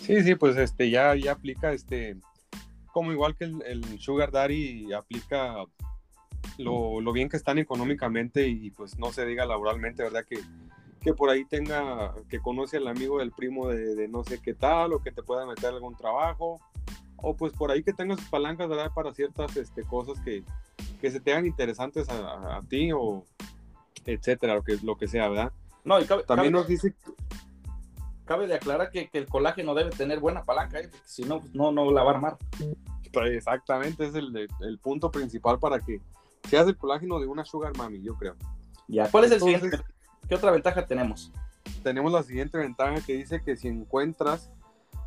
[0.01, 2.17] Sí, sí, pues este ya, ya aplica este,
[2.93, 5.65] como igual que el, Sugar Daddy aplica
[6.57, 10.23] lo, lo, bien que están económicamente y pues no se diga laboralmente, ¿verdad?
[10.25, 10.39] Que,
[11.01, 14.53] que por ahí tenga, que conoce al amigo del primo de, de no sé qué
[14.53, 16.61] tal o que te pueda meter algún trabajo
[17.21, 18.91] o pues por ahí que tengas palancas ¿verdad?
[18.93, 20.43] para ciertas este, cosas que,
[20.99, 23.23] que se te hagan interesantes a, a, ti o
[24.05, 25.51] etcétera, lo que, lo que sea, ¿verdad?
[25.83, 26.95] No, y cabe, también nos dice...
[28.25, 30.87] Cabe de aclarar que, que, el colágeno debe tener buena palanca, ¿eh?
[30.89, 32.37] porque si no, no, no la va a armar.
[33.11, 35.99] Pues, exactamente, es el, el, punto principal para que
[36.49, 38.35] seas el colágeno de una sugar mami, yo creo.
[38.87, 39.79] Ya, ¿cuál es el siguiente?
[40.29, 41.31] ¿Qué otra ventaja tenemos?
[41.83, 44.49] Tenemos la siguiente ventaja que dice que si encuentras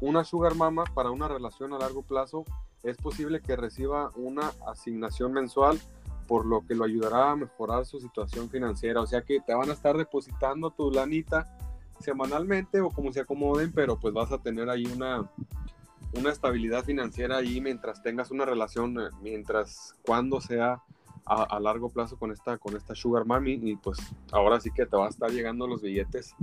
[0.01, 2.45] una sugar mama para una relación a largo plazo
[2.83, 5.81] es posible que reciba una asignación mensual
[6.27, 9.01] por lo que lo ayudará a mejorar su situación financiera.
[9.01, 11.57] O sea que te van a estar depositando tu lanita
[12.01, 15.31] semanalmente o como se acomoden, pero pues vas a tener ahí una,
[16.15, 20.83] una estabilidad financiera ahí mientras tengas una relación, eh, mientras cuando sea
[21.27, 23.99] a, largo plazo con esta, con esta Sugar Mami y pues
[24.31, 26.35] ahora sí que te va a estar llegando los billetes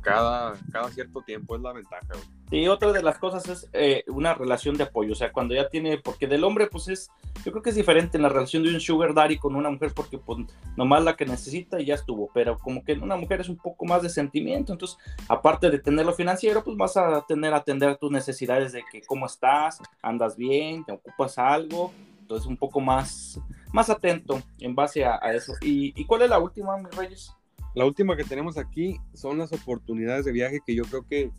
[0.00, 2.14] cada, cada cierto tiempo, es la ventaja.
[2.50, 5.68] Y otra de las cosas es eh, una relación de apoyo, o sea, cuando ya
[5.68, 7.10] tiene, porque del hombre pues es,
[7.44, 9.92] yo creo que es diferente en la relación de un sugar daddy con una mujer
[9.94, 10.38] porque pues
[10.74, 13.58] nomás la que necesita y ya estuvo, pero como que en una mujer es un
[13.58, 14.96] poco más de sentimiento, entonces
[15.28, 19.26] aparte de tener lo financiero, pues vas a tener atender tus necesidades de que cómo
[19.26, 23.38] estás, andas bien, te ocupas algo, entonces un poco más,
[23.72, 25.52] más atento en base a, a eso.
[25.60, 27.34] ¿Y, ¿Y cuál es la última, mis reyes?
[27.74, 31.30] La última que tenemos aquí son las oportunidades de viaje que yo creo que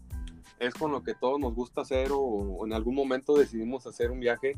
[0.60, 4.20] es con lo que todos nos gusta hacer o, en algún momento decidimos hacer un
[4.20, 4.58] viaje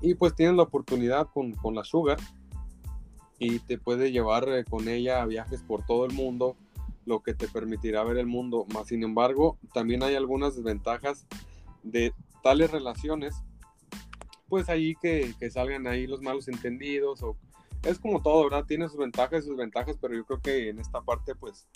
[0.00, 2.18] y pues tienes la oportunidad con, con la Sugar
[3.38, 6.56] y te puede llevar eh, con ella a viajes por todo el mundo,
[7.06, 8.66] lo que te permitirá ver el mundo.
[8.72, 11.26] Más sin embargo, también hay algunas desventajas
[11.82, 13.34] de tales relaciones,
[14.48, 17.36] pues ahí que, que salgan ahí los malos entendidos o
[17.82, 18.66] es como todo, ¿verdad?
[18.66, 21.66] Tiene sus ventajas y sus ventajas, pero yo creo que en esta parte pues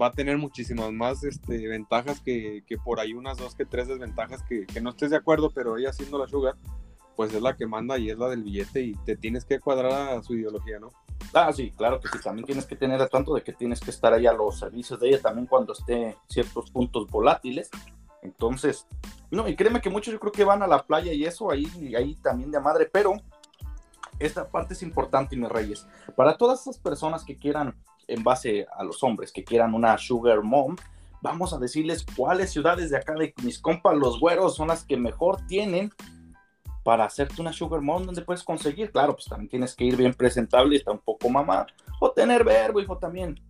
[0.00, 3.88] va a tener muchísimas más este, ventajas que, que, por ahí unas dos que tres
[3.88, 6.56] desventajas que, que, no estés de acuerdo, pero ella siendo la sugar,
[7.16, 10.16] pues es la que manda y es la del billete y te tienes que cuadrar
[10.16, 10.90] a su ideología, ¿no?
[11.34, 13.90] Ah, sí, claro que sí, también tienes que tener a tanto de que tienes que
[13.90, 17.70] estar ahí a los servicios de ella también cuando esté ciertos puntos volátiles.
[18.22, 18.86] Entonces,
[19.30, 21.66] no, y créeme que muchos yo creo que van a la playa y eso ahí,
[21.96, 23.14] ahí también de madre, pero
[24.18, 25.86] esta parte es importante, mis reyes.
[26.16, 27.74] Para todas esas personas que quieran,
[28.08, 30.76] en base a los hombres, que quieran una sugar mom,
[31.20, 34.96] vamos a decirles cuáles ciudades de acá de mis compas, los güeros, son las que
[34.96, 35.92] mejor tienen
[36.82, 38.90] para hacerte una sugar mom donde puedes conseguir.
[38.90, 41.66] Claro, pues también tienes que ir bien presentable y está un poco mamá.
[42.00, 43.40] O tener verbo, hijo, también.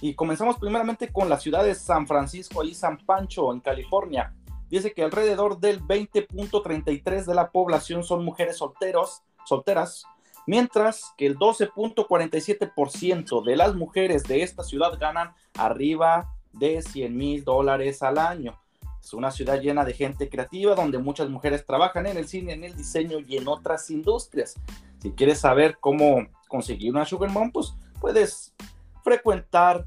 [0.00, 4.34] Y comenzamos primeramente con la ciudad de San Francisco, ahí San Pancho, en California.
[4.68, 10.04] Dice que alrededor del 20.33 de la población son mujeres solteros, solteras,
[10.46, 17.44] mientras que el 12.47% de las mujeres de esta ciudad ganan arriba de 100 mil
[17.44, 18.58] dólares al año.
[19.02, 22.64] Es una ciudad llena de gente creativa donde muchas mujeres trabajan en el cine, en
[22.64, 24.54] el diseño y en otras industrias.
[24.98, 28.54] Si quieres saber cómo conseguir una Sugar Mom, pues puedes
[29.02, 29.86] frecuentar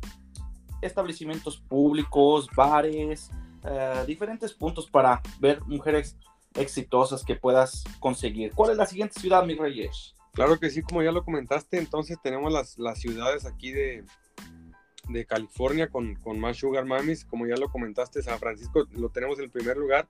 [0.81, 3.29] establecimientos públicos, bares,
[3.63, 6.17] eh, diferentes puntos para ver mujeres
[6.55, 8.51] exitosas que puedas conseguir.
[8.53, 10.15] ¿Cuál es la siguiente ciudad, mi reyes?
[10.33, 14.03] Claro que sí, como ya lo comentaste, entonces tenemos las, las ciudades aquí de,
[15.09, 17.23] de California con, con, más Sugar Mamis.
[17.23, 20.07] Como ya lo comentaste, San Francisco lo tenemos en primer lugar.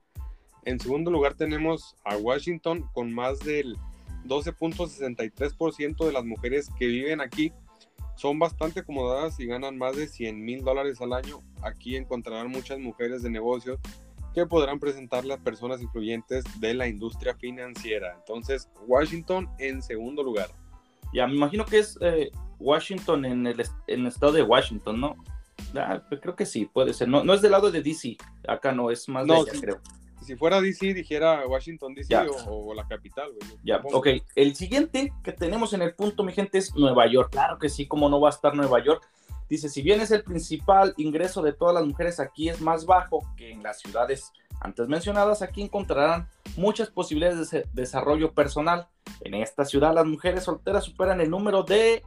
[0.64, 3.78] En segundo lugar tenemos a Washington con más del
[4.26, 7.52] 12.63% de las mujeres que viven aquí.
[8.16, 11.42] Son bastante acomodadas y ganan más de 100 mil dólares al año.
[11.62, 13.80] Aquí encontrarán muchas mujeres de negocios
[14.34, 18.16] que podrán presentarle a personas influyentes de la industria financiera.
[18.18, 20.50] Entonces, Washington en segundo lugar.
[21.14, 25.16] Ya, me imagino que es eh, Washington en el, en el, estado de Washington, ¿no?
[25.76, 27.08] Ah, pues creo que sí, puede ser.
[27.08, 28.18] No, no es del lado de DC,
[28.48, 29.82] acá no, es más no, de allá, creo.
[30.24, 32.16] Si fuera DC, dijera Washington DC
[32.48, 33.60] o, o, la capital, güey.
[33.64, 34.08] Ya, ok.
[34.36, 37.32] El siguiente que tenemos en el punto, mi gente, es Nueva York.
[37.32, 39.08] Claro que sí, como no va a estar Nueva York.
[39.50, 43.20] Dice, si bien es el principal ingreso de todas las mujeres, aquí es más bajo
[43.36, 48.88] que en las ciudades antes mencionadas, aquí encontrarán muchas posibilidades de desarrollo personal.
[49.22, 52.04] En esta ciudad las mujeres solteras superan el número de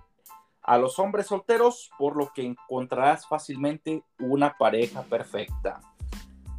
[0.63, 5.81] a los hombres solteros, por lo que encontrarás fácilmente una pareja perfecta.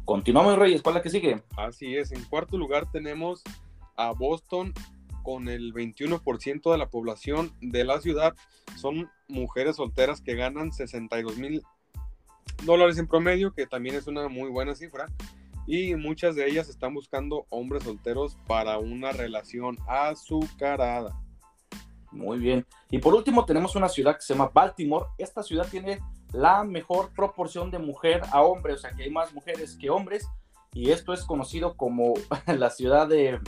[0.04, 1.42] Continuamos, Reyes, ¿cuál es la que sigue?
[1.56, 3.42] Así es, en cuarto lugar tenemos
[3.96, 4.72] a Boston
[5.28, 8.34] con el 21% de la población de la ciudad.
[8.78, 11.62] Son mujeres solteras que ganan 62 mil
[12.64, 15.04] dólares en promedio, que también es una muy buena cifra.
[15.66, 21.14] Y muchas de ellas están buscando hombres solteros para una relación azucarada.
[22.10, 22.64] Muy bien.
[22.90, 25.08] Y por último tenemos una ciudad que se llama Baltimore.
[25.18, 26.00] Esta ciudad tiene
[26.32, 30.26] la mejor proporción de mujer a hombre, o sea que hay más mujeres que hombres.
[30.72, 32.14] Y esto es conocido como
[32.46, 33.38] la ciudad de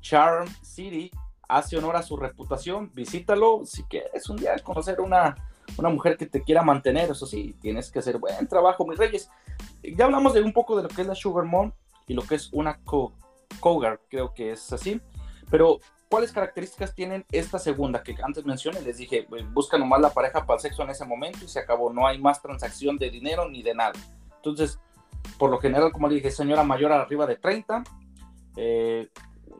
[0.00, 1.10] Charm City.
[1.48, 2.90] Hace honor a su reputación.
[2.94, 5.34] Visítalo si quieres un día conocer una,
[5.76, 7.10] una mujer que te quiera mantener.
[7.10, 9.30] Eso sí, tienes que hacer buen trabajo, mis reyes.
[9.82, 11.72] Ya hablamos de un poco de lo que es la Sugar Mom
[12.06, 12.80] y lo que es una
[13.60, 15.00] Cougar, creo que es así.
[15.50, 18.80] Pero ¿Cuáles características tienen esta segunda que antes mencioné?
[18.80, 21.58] Les dije, pues, busca nomás la pareja para el sexo en ese momento y se
[21.58, 21.92] acabó.
[21.92, 23.92] No hay más transacción de dinero ni de nada.
[24.36, 24.80] Entonces,
[25.38, 27.84] por lo general, como le dije, señora mayor arriba de 30
[28.56, 29.08] eh,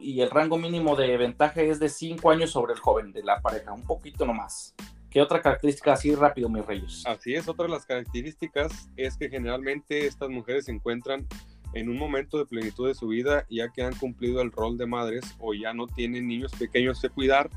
[0.09, 3.41] y el rango mínimo de ventaja es de 5 años sobre el joven de la
[3.41, 4.73] pareja, un poquito nomás.
[5.11, 7.03] ¿Qué otra característica así rápido, mis reyes?
[7.05, 11.27] Así es, otra de las características es que generalmente estas mujeres se encuentran
[11.73, 14.87] en un momento de plenitud de su vida, ya que han cumplido el rol de
[14.87, 17.51] madres o ya no tienen niños pequeños que cuidar.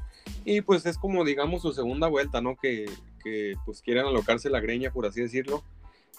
[0.45, 2.57] Y pues es como, digamos, su segunda vuelta, ¿no?
[2.57, 2.85] Que,
[3.25, 5.65] que pues quieren alocarse la greña, por así decirlo,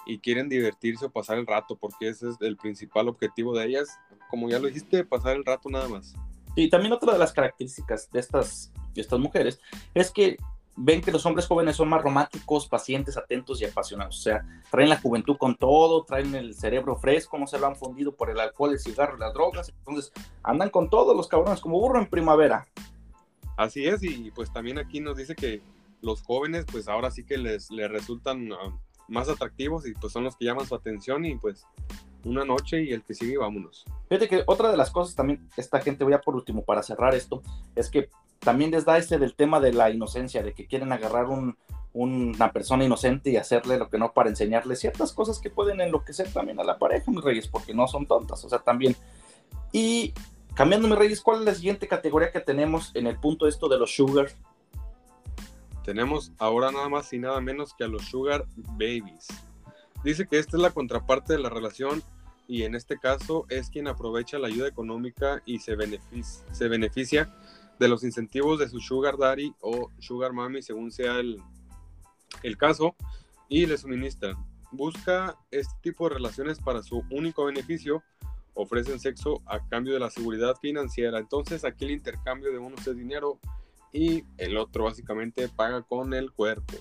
[0.06, 3.90] y quieren divertirse o pasar el rato, porque ese es el principal objetivo de ellas.
[4.30, 6.16] Como ya lo dijiste, pasar el rato nada más.
[6.56, 9.60] Y también otra de las características de estas, de estas mujeres
[9.94, 10.38] es que
[10.76, 14.20] ven que los hombres jóvenes son más románticos, pacientes, atentos y apasionados.
[14.20, 17.76] O sea, traen la juventud con todo, traen el cerebro fresco, no se lo han
[17.76, 19.70] fundido por el alcohol, el cigarro las drogas.
[19.70, 22.68] Entonces, andan con todos los cabrones, como burro en primavera.
[23.56, 25.62] Así es, y pues también aquí nos dice que
[26.02, 28.80] los jóvenes, pues ahora sí que les, les resultan uh,
[29.14, 31.66] más atractivos y pues son los que llaman su atención y pues
[32.26, 33.86] una noche y el que sigue, vámonos.
[34.10, 37.16] Fíjate que otra de las cosas también, esta gente, voy a por último para cerrar
[37.16, 37.42] esto,
[37.76, 41.26] es que también les da ese del tema de la inocencia, de que quieren agarrar
[41.28, 41.58] un,
[41.94, 46.32] una persona inocente y hacerle lo que no para enseñarle ciertas cosas que pueden enloquecer
[46.32, 48.96] también a la pareja, mis reyes, porque no son tontas, o sea, también.
[49.72, 50.14] Y
[50.56, 53.78] cambiando, mis reyes, ¿cuál es la siguiente categoría que tenemos en el punto esto de
[53.78, 54.30] los sugar?
[55.84, 59.28] Tenemos ahora nada más y nada menos que a los sugar babies.
[60.04, 62.02] Dice que esta es la contraparte de la relación
[62.48, 67.34] y en este caso es quien aprovecha la ayuda económica y se beneficia,
[67.80, 71.38] de los incentivos de su sugar daddy o sugar mommy según sea el,
[72.58, 72.96] caso
[73.50, 74.36] y le suministran.
[74.72, 78.04] Busca este tipo de relaciones para su único beneficio,
[78.54, 81.20] ofrecen sexo a cambio de la seguridad financiera.
[81.20, 83.40] Entonces aquí el intercambio de uno es dinero
[83.94, 86.74] y el otro básicamente paga con el cuerpo.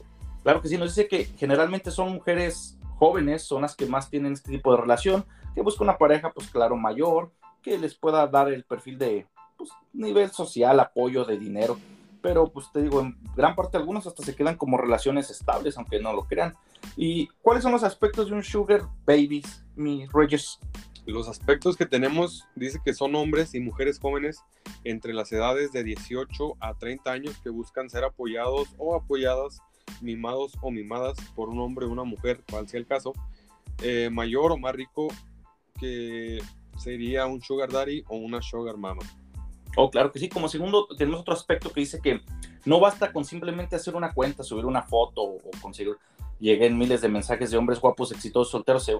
[0.42, 4.34] Claro que sí, nos dice que generalmente son mujeres jóvenes son las que más tienen
[4.34, 5.24] este tipo de relación,
[5.56, 9.26] que busca una pareja, pues claro, mayor, que les pueda dar el perfil de,
[9.58, 11.78] pues, nivel social, apoyo de dinero.
[12.22, 15.98] Pero, pues te digo, en gran parte algunos hasta se quedan como relaciones estables, aunque
[15.98, 16.54] no lo crean.
[16.96, 19.44] ¿Y cuáles son los aspectos de un sugar baby,
[19.74, 20.60] mi Reyes?
[21.04, 24.40] Los aspectos que tenemos dice que son hombres y mujeres jóvenes
[24.84, 29.60] entre las edades de 18 a 30 años que buscan ser apoyados o apoyadas,
[30.00, 33.12] mimados o mimadas por un hombre o una mujer, cual sea el caso,
[33.82, 35.08] eh, mayor o más rico
[35.80, 36.38] que
[36.78, 39.02] sería un sugar daddy o una sugar mama.
[39.76, 40.28] Oh, claro que sí.
[40.28, 42.20] Como segundo, tenemos otro aspecto que dice que
[42.64, 45.96] no basta con simplemente hacer una cuenta, subir una foto o conseguir.
[46.38, 48.90] Lleguen miles de mensajes de hombres guapos, exitosos, solteros,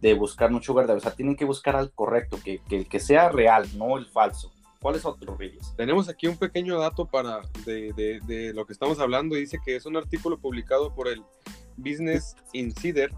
[0.00, 0.98] de buscar un sugar daddy.
[0.98, 4.52] O sea, tienen que buscar al correcto, que, que, que sea real, no el falso.
[4.80, 5.74] ¿Cuál es otro, Reyes?
[5.76, 9.36] Tenemos aquí un pequeño dato para de, de, de, lo que estamos hablando.
[9.36, 11.22] Dice que es un artículo publicado por el
[11.76, 13.12] Business Insider.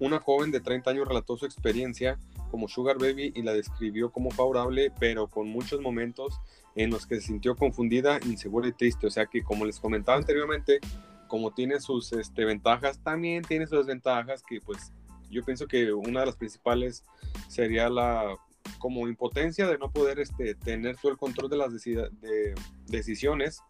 [0.00, 2.18] Una joven de 30 años relató su experiencia
[2.50, 6.40] como Sugar Baby y la describió como favorable, pero con muchos momentos
[6.76, 9.06] en los que se sintió confundida, insegura y triste.
[9.06, 10.80] O sea que, como les comentaba anteriormente,
[11.28, 14.92] como tiene sus este, ventajas, también tiene sus desventajas que pues
[15.32, 17.04] yo pienso que una de las principales
[17.48, 18.36] sería la
[18.78, 22.54] como impotencia de no poder este, tener todo el control de las de
[22.86, 23.60] decisiones.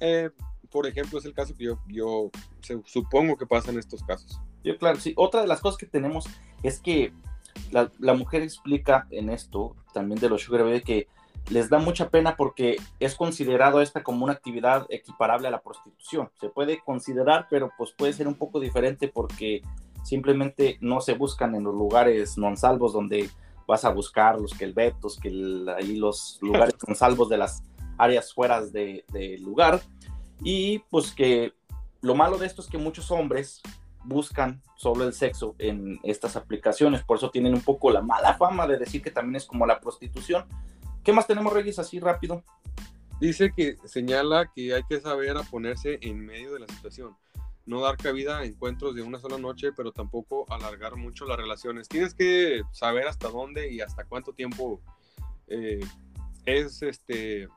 [0.00, 0.30] Eh,
[0.70, 2.30] por ejemplo, es el caso que yo, yo
[2.84, 4.40] supongo que pasa en estos casos.
[4.62, 5.12] Yo, claro, sí.
[5.16, 6.26] Otra de las cosas que tenemos
[6.62, 7.12] es que
[7.70, 11.08] la, la mujer explica en esto, también de los sugar baby, que
[11.50, 16.30] les da mucha pena porque es considerado esta como una actividad equiparable a la prostitución.
[16.40, 19.62] Se puede considerar, pero pues puede ser un poco diferente porque
[20.08, 23.28] simplemente no se buscan en los lugares non salvos donde
[23.68, 27.36] vas a buscar los que el Betos, que el, ahí los lugares con salvos de
[27.36, 27.62] las
[27.98, 29.82] áreas fuera del de lugar.
[30.42, 31.52] Y pues que
[32.00, 33.60] lo malo de esto es que muchos hombres
[34.02, 38.66] buscan solo el sexo en estas aplicaciones, por eso tienen un poco la mala fama
[38.66, 40.46] de decir que también es como la prostitución.
[41.04, 42.42] ¿Qué más tenemos, Reyes, así rápido?
[43.20, 47.14] Dice que señala que hay que saber a ponerse en medio de la situación
[47.68, 51.86] no dar cabida a encuentros de una sola noche, pero tampoco alargar mucho las relaciones.
[51.86, 54.80] Tienes que saber hasta dónde y hasta cuánto tiempo
[55.48, 55.80] eh,
[56.46, 57.48] es este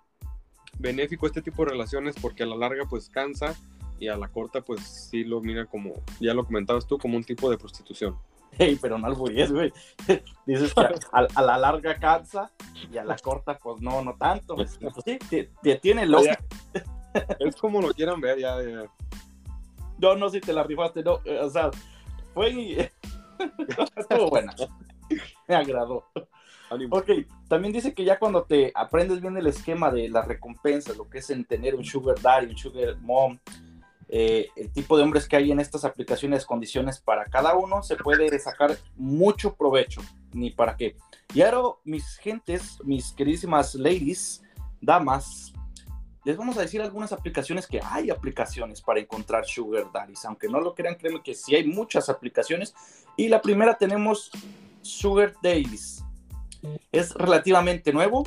[0.78, 3.56] benéfico este tipo de relaciones, porque a la larga pues cansa
[4.00, 7.24] y a la corta pues sí lo mira como, ya lo comentabas tú, como un
[7.24, 8.18] tipo de prostitución.
[8.58, 9.72] Hey, pero no alburíes, güey.
[10.46, 10.82] Dices que
[11.14, 12.52] a, la larga cansa
[12.92, 14.58] y a la corta pues no, no tanto.
[14.58, 15.18] Pues sí,
[15.62, 16.44] te, tiene lógica.
[17.40, 18.90] Es como lo quieran ver, ya, ya
[20.02, 21.70] no, no, si te la rifaste, no, eh, o sea,
[22.34, 22.92] fue,
[23.96, 24.54] estuvo buena,
[25.48, 26.06] me agradó.
[26.90, 27.10] Ok,
[27.50, 31.18] también dice que ya cuando te aprendes bien el esquema de las recompensas, lo que
[31.18, 33.38] es en tener un sugar daddy, un sugar mom,
[34.08, 37.98] eh, el tipo de hombres que hay en estas aplicaciones, condiciones para cada uno, se
[37.98, 40.02] puede sacar mucho provecho,
[40.34, 40.96] ni para qué.
[41.34, 44.42] Y ahora, mis gentes, mis queridísimas ladies,
[44.80, 45.54] damas,
[46.24, 50.24] les vamos a decir algunas aplicaciones que hay aplicaciones para encontrar sugar daddies.
[50.26, 52.76] Aunque no lo crean, créanme que sí hay muchas aplicaciones.
[53.18, 54.32] Y la primera tenemos
[54.82, 56.04] Sugar Daddies.
[56.92, 58.24] Es relativamente nuevo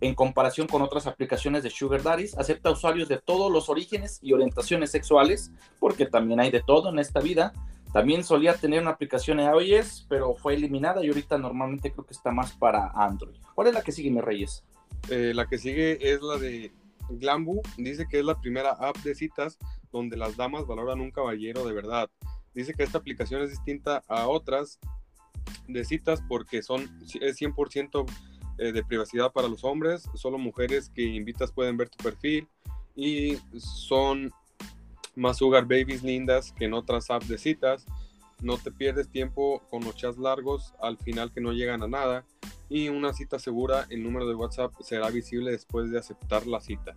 [0.00, 2.36] en comparación con otras aplicaciones de Sugar Daddies.
[2.36, 6.98] Acepta usuarios de todos los orígenes y orientaciones sexuales, porque también hay de todo en
[6.98, 7.52] esta vida.
[7.92, 12.14] También solía tener una aplicación en iOS, pero fue eliminada y ahorita normalmente creo que
[12.14, 13.36] está más para Android.
[13.54, 14.64] ¿Cuál es la que sigue, mi Reyes?
[15.10, 16.72] Eh, la que sigue es la de
[17.10, 19.58] Glambu dice que es la primera app de citas
[19.92, 22.10] donde las damas valoran un caballero de verdad.
[22.54, 24.78] Dice que esta aplicación es distinta a otras
[25.68, 26.82] de citas porque son,
[27.20, 28.04] es 100%
[28.58, 32.48] eh, de privacidad para los hombres, solo mujeres que invitas pueden ver tu perfil
[32.94, 34.30] y son
[35.16, 37.86] más sugar babies lindas que en otras apps de citas.
[38.40, 42.24] No te pierdes tiempo con los largos al final que no llegan a nada
[42.68, 46.96] y una cita segura, el número de WhatsApp será visible después de aceptar la cita.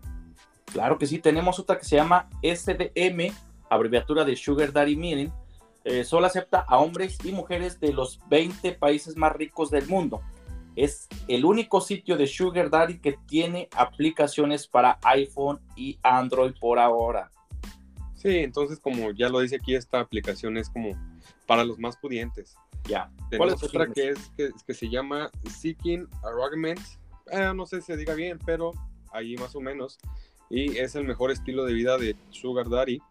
[0.66, 3.34] Claro que sí, tenemos otra que se llama SDM,
[3.70, 5.32] abreviatura de Sugar Daddy Meeting.
[5.84, 10.22] Eh, solo acepta a hombres y mujeres de los 20 países más ricos del mundo.
[10.76, 16.80] Es el único sitio de Sugar Daddy que tiene aplicaciones para iPhone y Android por
[16.80, 17.32] ahora.
[18.16, 20.90] Sí, entonces como ya lo dice aquí, esta aplicación es como
[21.48, 22.56] para los más pudientes.
[22.88, 23.12] Ya.
[23.30, 26.80] Tenemos otra que es que, se llama Seeking Arrangement.
[27.32, 28.72] Eh, no sé si se diga bien, pero
[29.12, 29.98] ahí más o menos.
[30.50, 33.02] Y es el mejor estilo de vida de Sugar Daddy.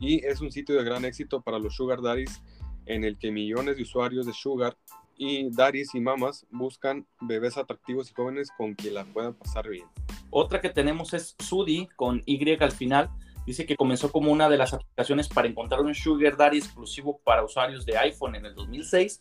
[0.00, 2.42] Y es un sitio de gran éxito para los Sugar Daddies
[2.86, 4.76] en el que millones de usuarios de Sugar
[5.16, 9.86] y Daddies y mamas buscan bebés atractivos y jóvenes con quien la puedan pasar bien.
[10.30, 13.10] Otra que tenemos es Sudi con Y al final
[13.46, 17.44] Dice que comenzó como una de las aplicaciones para encontrar un Sugar Daddy exclusivo para
[17.44, 19.18] usuarios de iPhone en el 2006,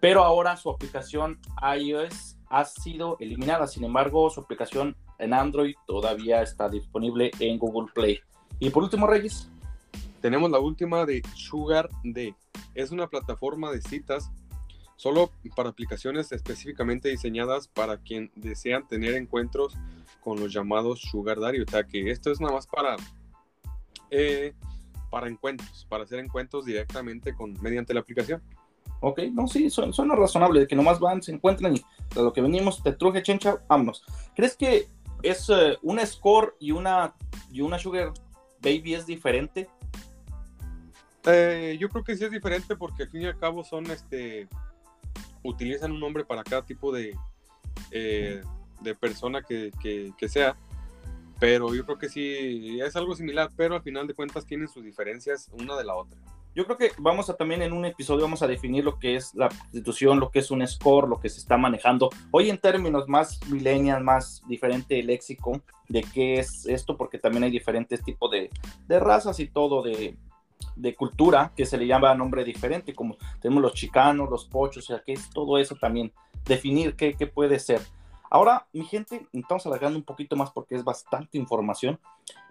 [0.00, 1.40] pero ahora su aplicación
[1.78, 3.66] iOS ha sido eliminada.
[3.66, 8.20] Sin embargo, su aplicación en Android todavía está disponible en Google Play.
[8.60, 9.48] Y por último, Reyes.
[10.20, 12.34] Tenemos la última de Sugar D.
[12.74, 14.30] Es una plataforma de citas
[14.96, 19.76] solo para aplicaciones específicamente diseñadas para quien desean tener encuentros
[20.20, 21.60] con los llamados Sugar Daddy.
[21.60, 22.96] O sea que esto es nada más para,
[24.12, 24.54] eh,
[25.10, 28.42] para encuentros, para hacer encuentros directamente con, mediante la aplicación.
[29.00, 31.78] Ok, no, sí, suena, razonable, de que nomás van, se encuentran y
[32.14, 34.04] de lo que venimos, te truje, chencha, vámonos.
[34.36, 34.88] ¿Crees que
[35.22, 37.14] es uh, una score y una,
[37.50, 38.12] y una sugar
[38.60, 39.68] baby es diferente?
[41.24, 44.46] Eh, yo creo que sí es diferente porque al fin y al cabo son, este,
[45.42, 47.16] utilizan un nombre para cada tipo de,
[47.90, 48.42] eh,
[48.82, 50.54] de persona que, que, que sea
[51.42, 54.84] pero yo creo que sí es algo similar, pero al final de cuentas tienen sus
[54.84, 56.16] diferencias una de la otra.
[56.54, 59.34] Yo creo que vamos a también en un episodio vamos a definir lo que es
[59.34, 63.08] la prostitución, lo que es un score, lo que se está manejando hoy en términos
[63.08, 68.48] más millennial, más diferente léxico de qué es esto, porque también hay diferentes tipos de,
[68.86, 70.16] de razas y todo de,
[70.76, 74.86] de, cultura que se le llama nombre diferente, como tenemos los chicanos, los pochos, o
[74.86, 76.12] sea, que es todo eso también,
[76.44, 77.80] definir qué, qué puede ser.
[78.34, 82.00] Ahora, mi gente, estamos alargando un poquito más porque es bastante información.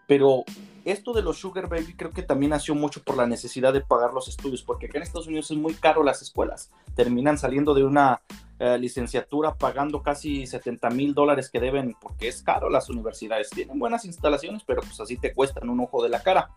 [0.05, 0.43] Pero
[0.85, 4.13] esto de los Sugar Baby creo que también nació mucho por la necesidad de pagar
[4.13, 6.69] los estudios, porque acá en Estados Unidos es muy caro las escuelas.
[6.95, 8.21] Terminan saliendo de una
[8.59, 13.49] eh, licenciatura pagando casi 70 mil dólares que deben, porque es caro las universidades.
[13.49, 16.51] Tienen buenas instalaciones, pero pues así te cuestan un ojo de la cara.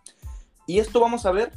[0.67, 1.51] Y esto vamos a ver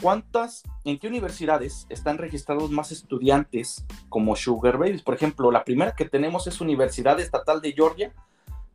[0.00, 5.02] cuántas, en qué universidades están registrados más estudiantes como Sugar Babies.
[5.02, 8.12] Por ejemplo, la primera que tenemos es Universidad Estatal de Georgia,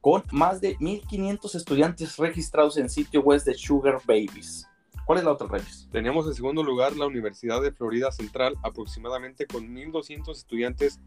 [0.02, 4.68] con más de 1.500 estudiantes registrados en sitio web de Sugar Babies.
[5.06, 5.88] ¿Cuál es la otra, Reyes?
[5.92, 11.00] Tenemos en segundo lugar la Universidad de Florida Central, aproximadamente con 1.200 estudiantes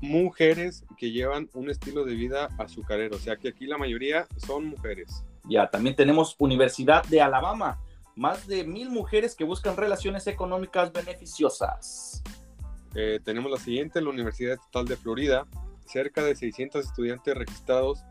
[0.00, 3.16] mujeres que llevan un estilo de vida azucarero.
[3.16, 5.24] O sea que aquí la mayoría son mujeres.
[5.44, 7.80] Ya, también tenemos Universidad de Alabama,
[8.16, 12.22] más de mil mujeres que buscan relaciones económicas beneficiosas.
[12.94, 15.46] Eh, tenemos la siguiente, la Universidad Estatal de Florida,
[15.86, 18.04] cerca de 600 estudiantes registrados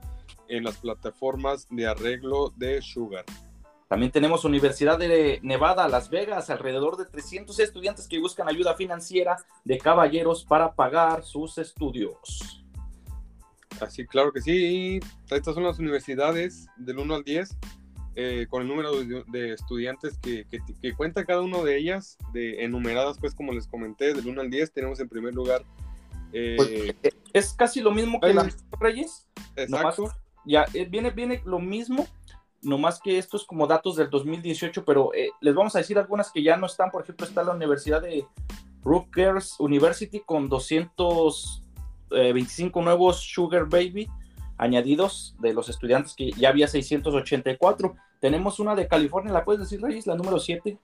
[0.47, 3.25] en las plataformas de arreglo de Sugar.
[3.87, 9.37] También tenemos Universidad de Nevada, Las Vegas, alrededor de 300 estudiantes que buscan ayuda financiera
[9.65, 12.63] de caballeros para pagar sus estudios.
[13.81, 14.99] Así, claro que sí.
[15.29, 17.57] Estas son las universidades del 1 al 10,
[18.15, 23.17] eh, con el número de, estudiantes que, que, cuenta cada una de ellas, de enumeradas,
[23.19, 25.63] pues como les comenté, del 1 al 10 tenemos en primer lugar...
[26.33, 26.95] Eh, pues, eh,
[27.33, 29.27] es casi lo mismo que las Reyes.
[29.55, 30.11] Exacto
[30.45, 32.07] ya eh, viene, viene lo mismo,
[32.61, 36.31] nomás que esto es como datos del 2018, pero eh, les vamos a decir algunas
[36.31, 36.91] que ya no están.
[36.91, 38.25] Por ejemplo, está la Universidad de
[38.83, 44.09] Rutgers University con 225 eh, nuevos Sugar Baby
[44.61, 47.95] añadidos de los estudiantes que ya había 684.
[48.21, 50.07] Tenemos una de California, ¿la puedes decir, Reyes?
[50.07, 50.77] La número 7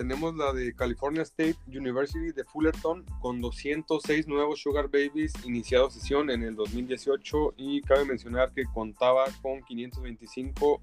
[0.00, 6.30] tenemos la de California State University de Fullerton con 206 nuevos Sugar Babies iniciado sesión
[6.30, 10.80] en el 2018 y cabe mencionar que contaba con 525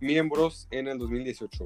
[0.00, 1.64] miembros en el 2018.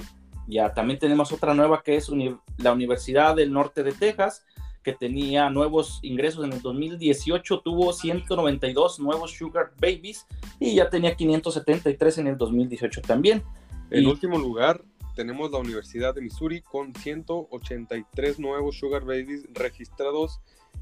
[0.49, 2.11] Ya, también tenemos otra nueva que es
[2.59, 4.45] la Universidad del Norte de Texas,
[4.83, 10.27] que tenía nuevos ingresos en el 2018, tuvo 192 nuevos Sugar Babies
[10.59, 13.43] y ya tenía 573 en el 2018 también.
[13.91, 14.83] En último lugar,
[15.15, 20.41] tenemos la Universidad de Missouri con 183 nuevos Sugar Babies registrados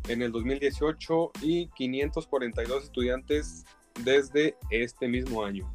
[0.08, 3.64] en el 2018 y 542 estudiantes
[4.04, 5.70] desde este mismo año.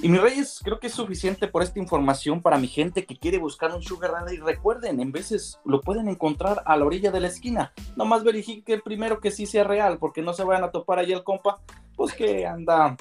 [0.00, 3.38] Y mis reyes, creo que es suficiente por esta información para mi gente que quiere
[3.38, 4.36] buscar un Sugar Daddy.
[4.36, 7.72] Recuerden, en veces lo pueden encontrar a la orilla de la esquina.
[7.96, 11.24] Nomás verifique primero que sí sea real, porque no se vayan a topar ahí el
[11.24, 11.60] compa,
[11.96, 12.96] pues que anda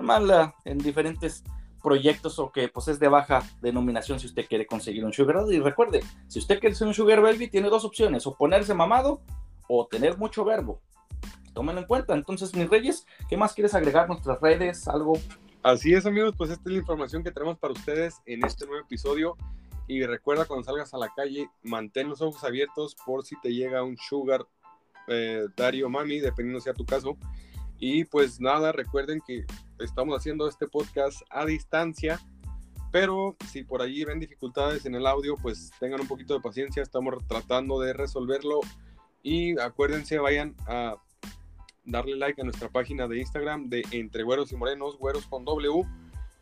[0.00, 1.44] mal en diferentes
[1.82, 5.56] proyectos o que pues es de baja denominación si usted quiere conseguir un sugar daddy.
[5.56, 9.20] Y recuerde, si usted quiere ser un sugar baby, tiene dos opciones, o ponerse mamado
[9.68, 10.80] o tener mucho verbo.
[11.52, 12.14] Tómenlo en cuenta.
[12.14, 14.08] Entonces, mis reyes, ¿qué más quieres agregar?
[14.08, 15.12] Nuestras redes, algo.
[15.62, 18.84] Así es, amigos, pues esta es la información que tenemos para ustedes en este nuevo
[18.84, 19.36] episodio.
[19.88, 23.82] Y recuerda cuando salgas a la calle, mantén los ojos abiertos por si te llega
[23.82, 24.46] un sugar
[25.08, 27.16] eh, Dario Mami, dependiendo sea tu caso.
[27.78, 29.46] Y pues nada, recuerden que
[29.80, 32.20] estamos haciendo este podcast a distancia,
[32.92, 36.82] pero si por allí ven dificultades en el audio, pues tengan un poquito de paciencia,
[36.82, 38.60] estamos tratando de resolverlo
[39.22, 40.96] y acuérdense, vayan a
[41.88, 45.84] darle like a nuestra página de Instagram de Entre Güeros y Morenos, Güeros con W.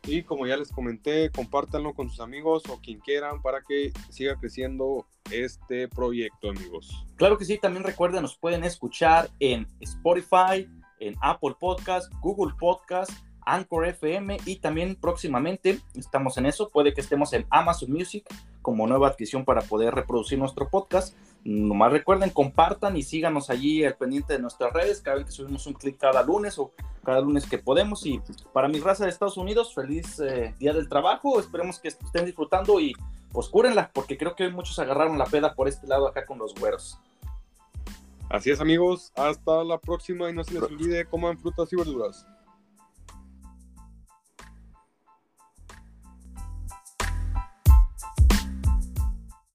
[0.03, 4.35] Y como ya les comenté, compártanlo con sus amigos o quien quieran para que siga
[4.39, 7.05] creciendo este proyecto, amigos.
[7.15, 10.69] Claro que sí, también recuerden, nos pueden escuchar en Spotify,
[10.99, 13.11] en Apple Podcast, Google Podcast,
[13.47, 16.69] Anchor FM y también próximamente estamos en eso.
[16.69, 18.25] Puede que estemos en Amazon Music
[18.61, 21.15] como nueva adquisición para poder reproducir nuestro podcast.
[21.43, 25.65] Nomás recuerden, compartan y síganos allí al pendiente de nuestras redes cada vez que subimos
[25.65, 26.73] un clic cada lunes o
[27.03, 28.05] cada lunes que podemos.
[28.05, 28.21] Y
[28.51, 31.39] para mi raza de Estados Unidos, feliz eh, día del trabajo.
[31.39, 32.93] Esperemos que estén disfrutando y
[33.31, 36.53] pues cúrenla, porque creo que muchos agarraron la peda por este lado acá con los
[36.53, 36.99] güeros.
[38.29, 42.27] Así es amigos, hasta la próxima y no se les olvide, coman frutas y verduras.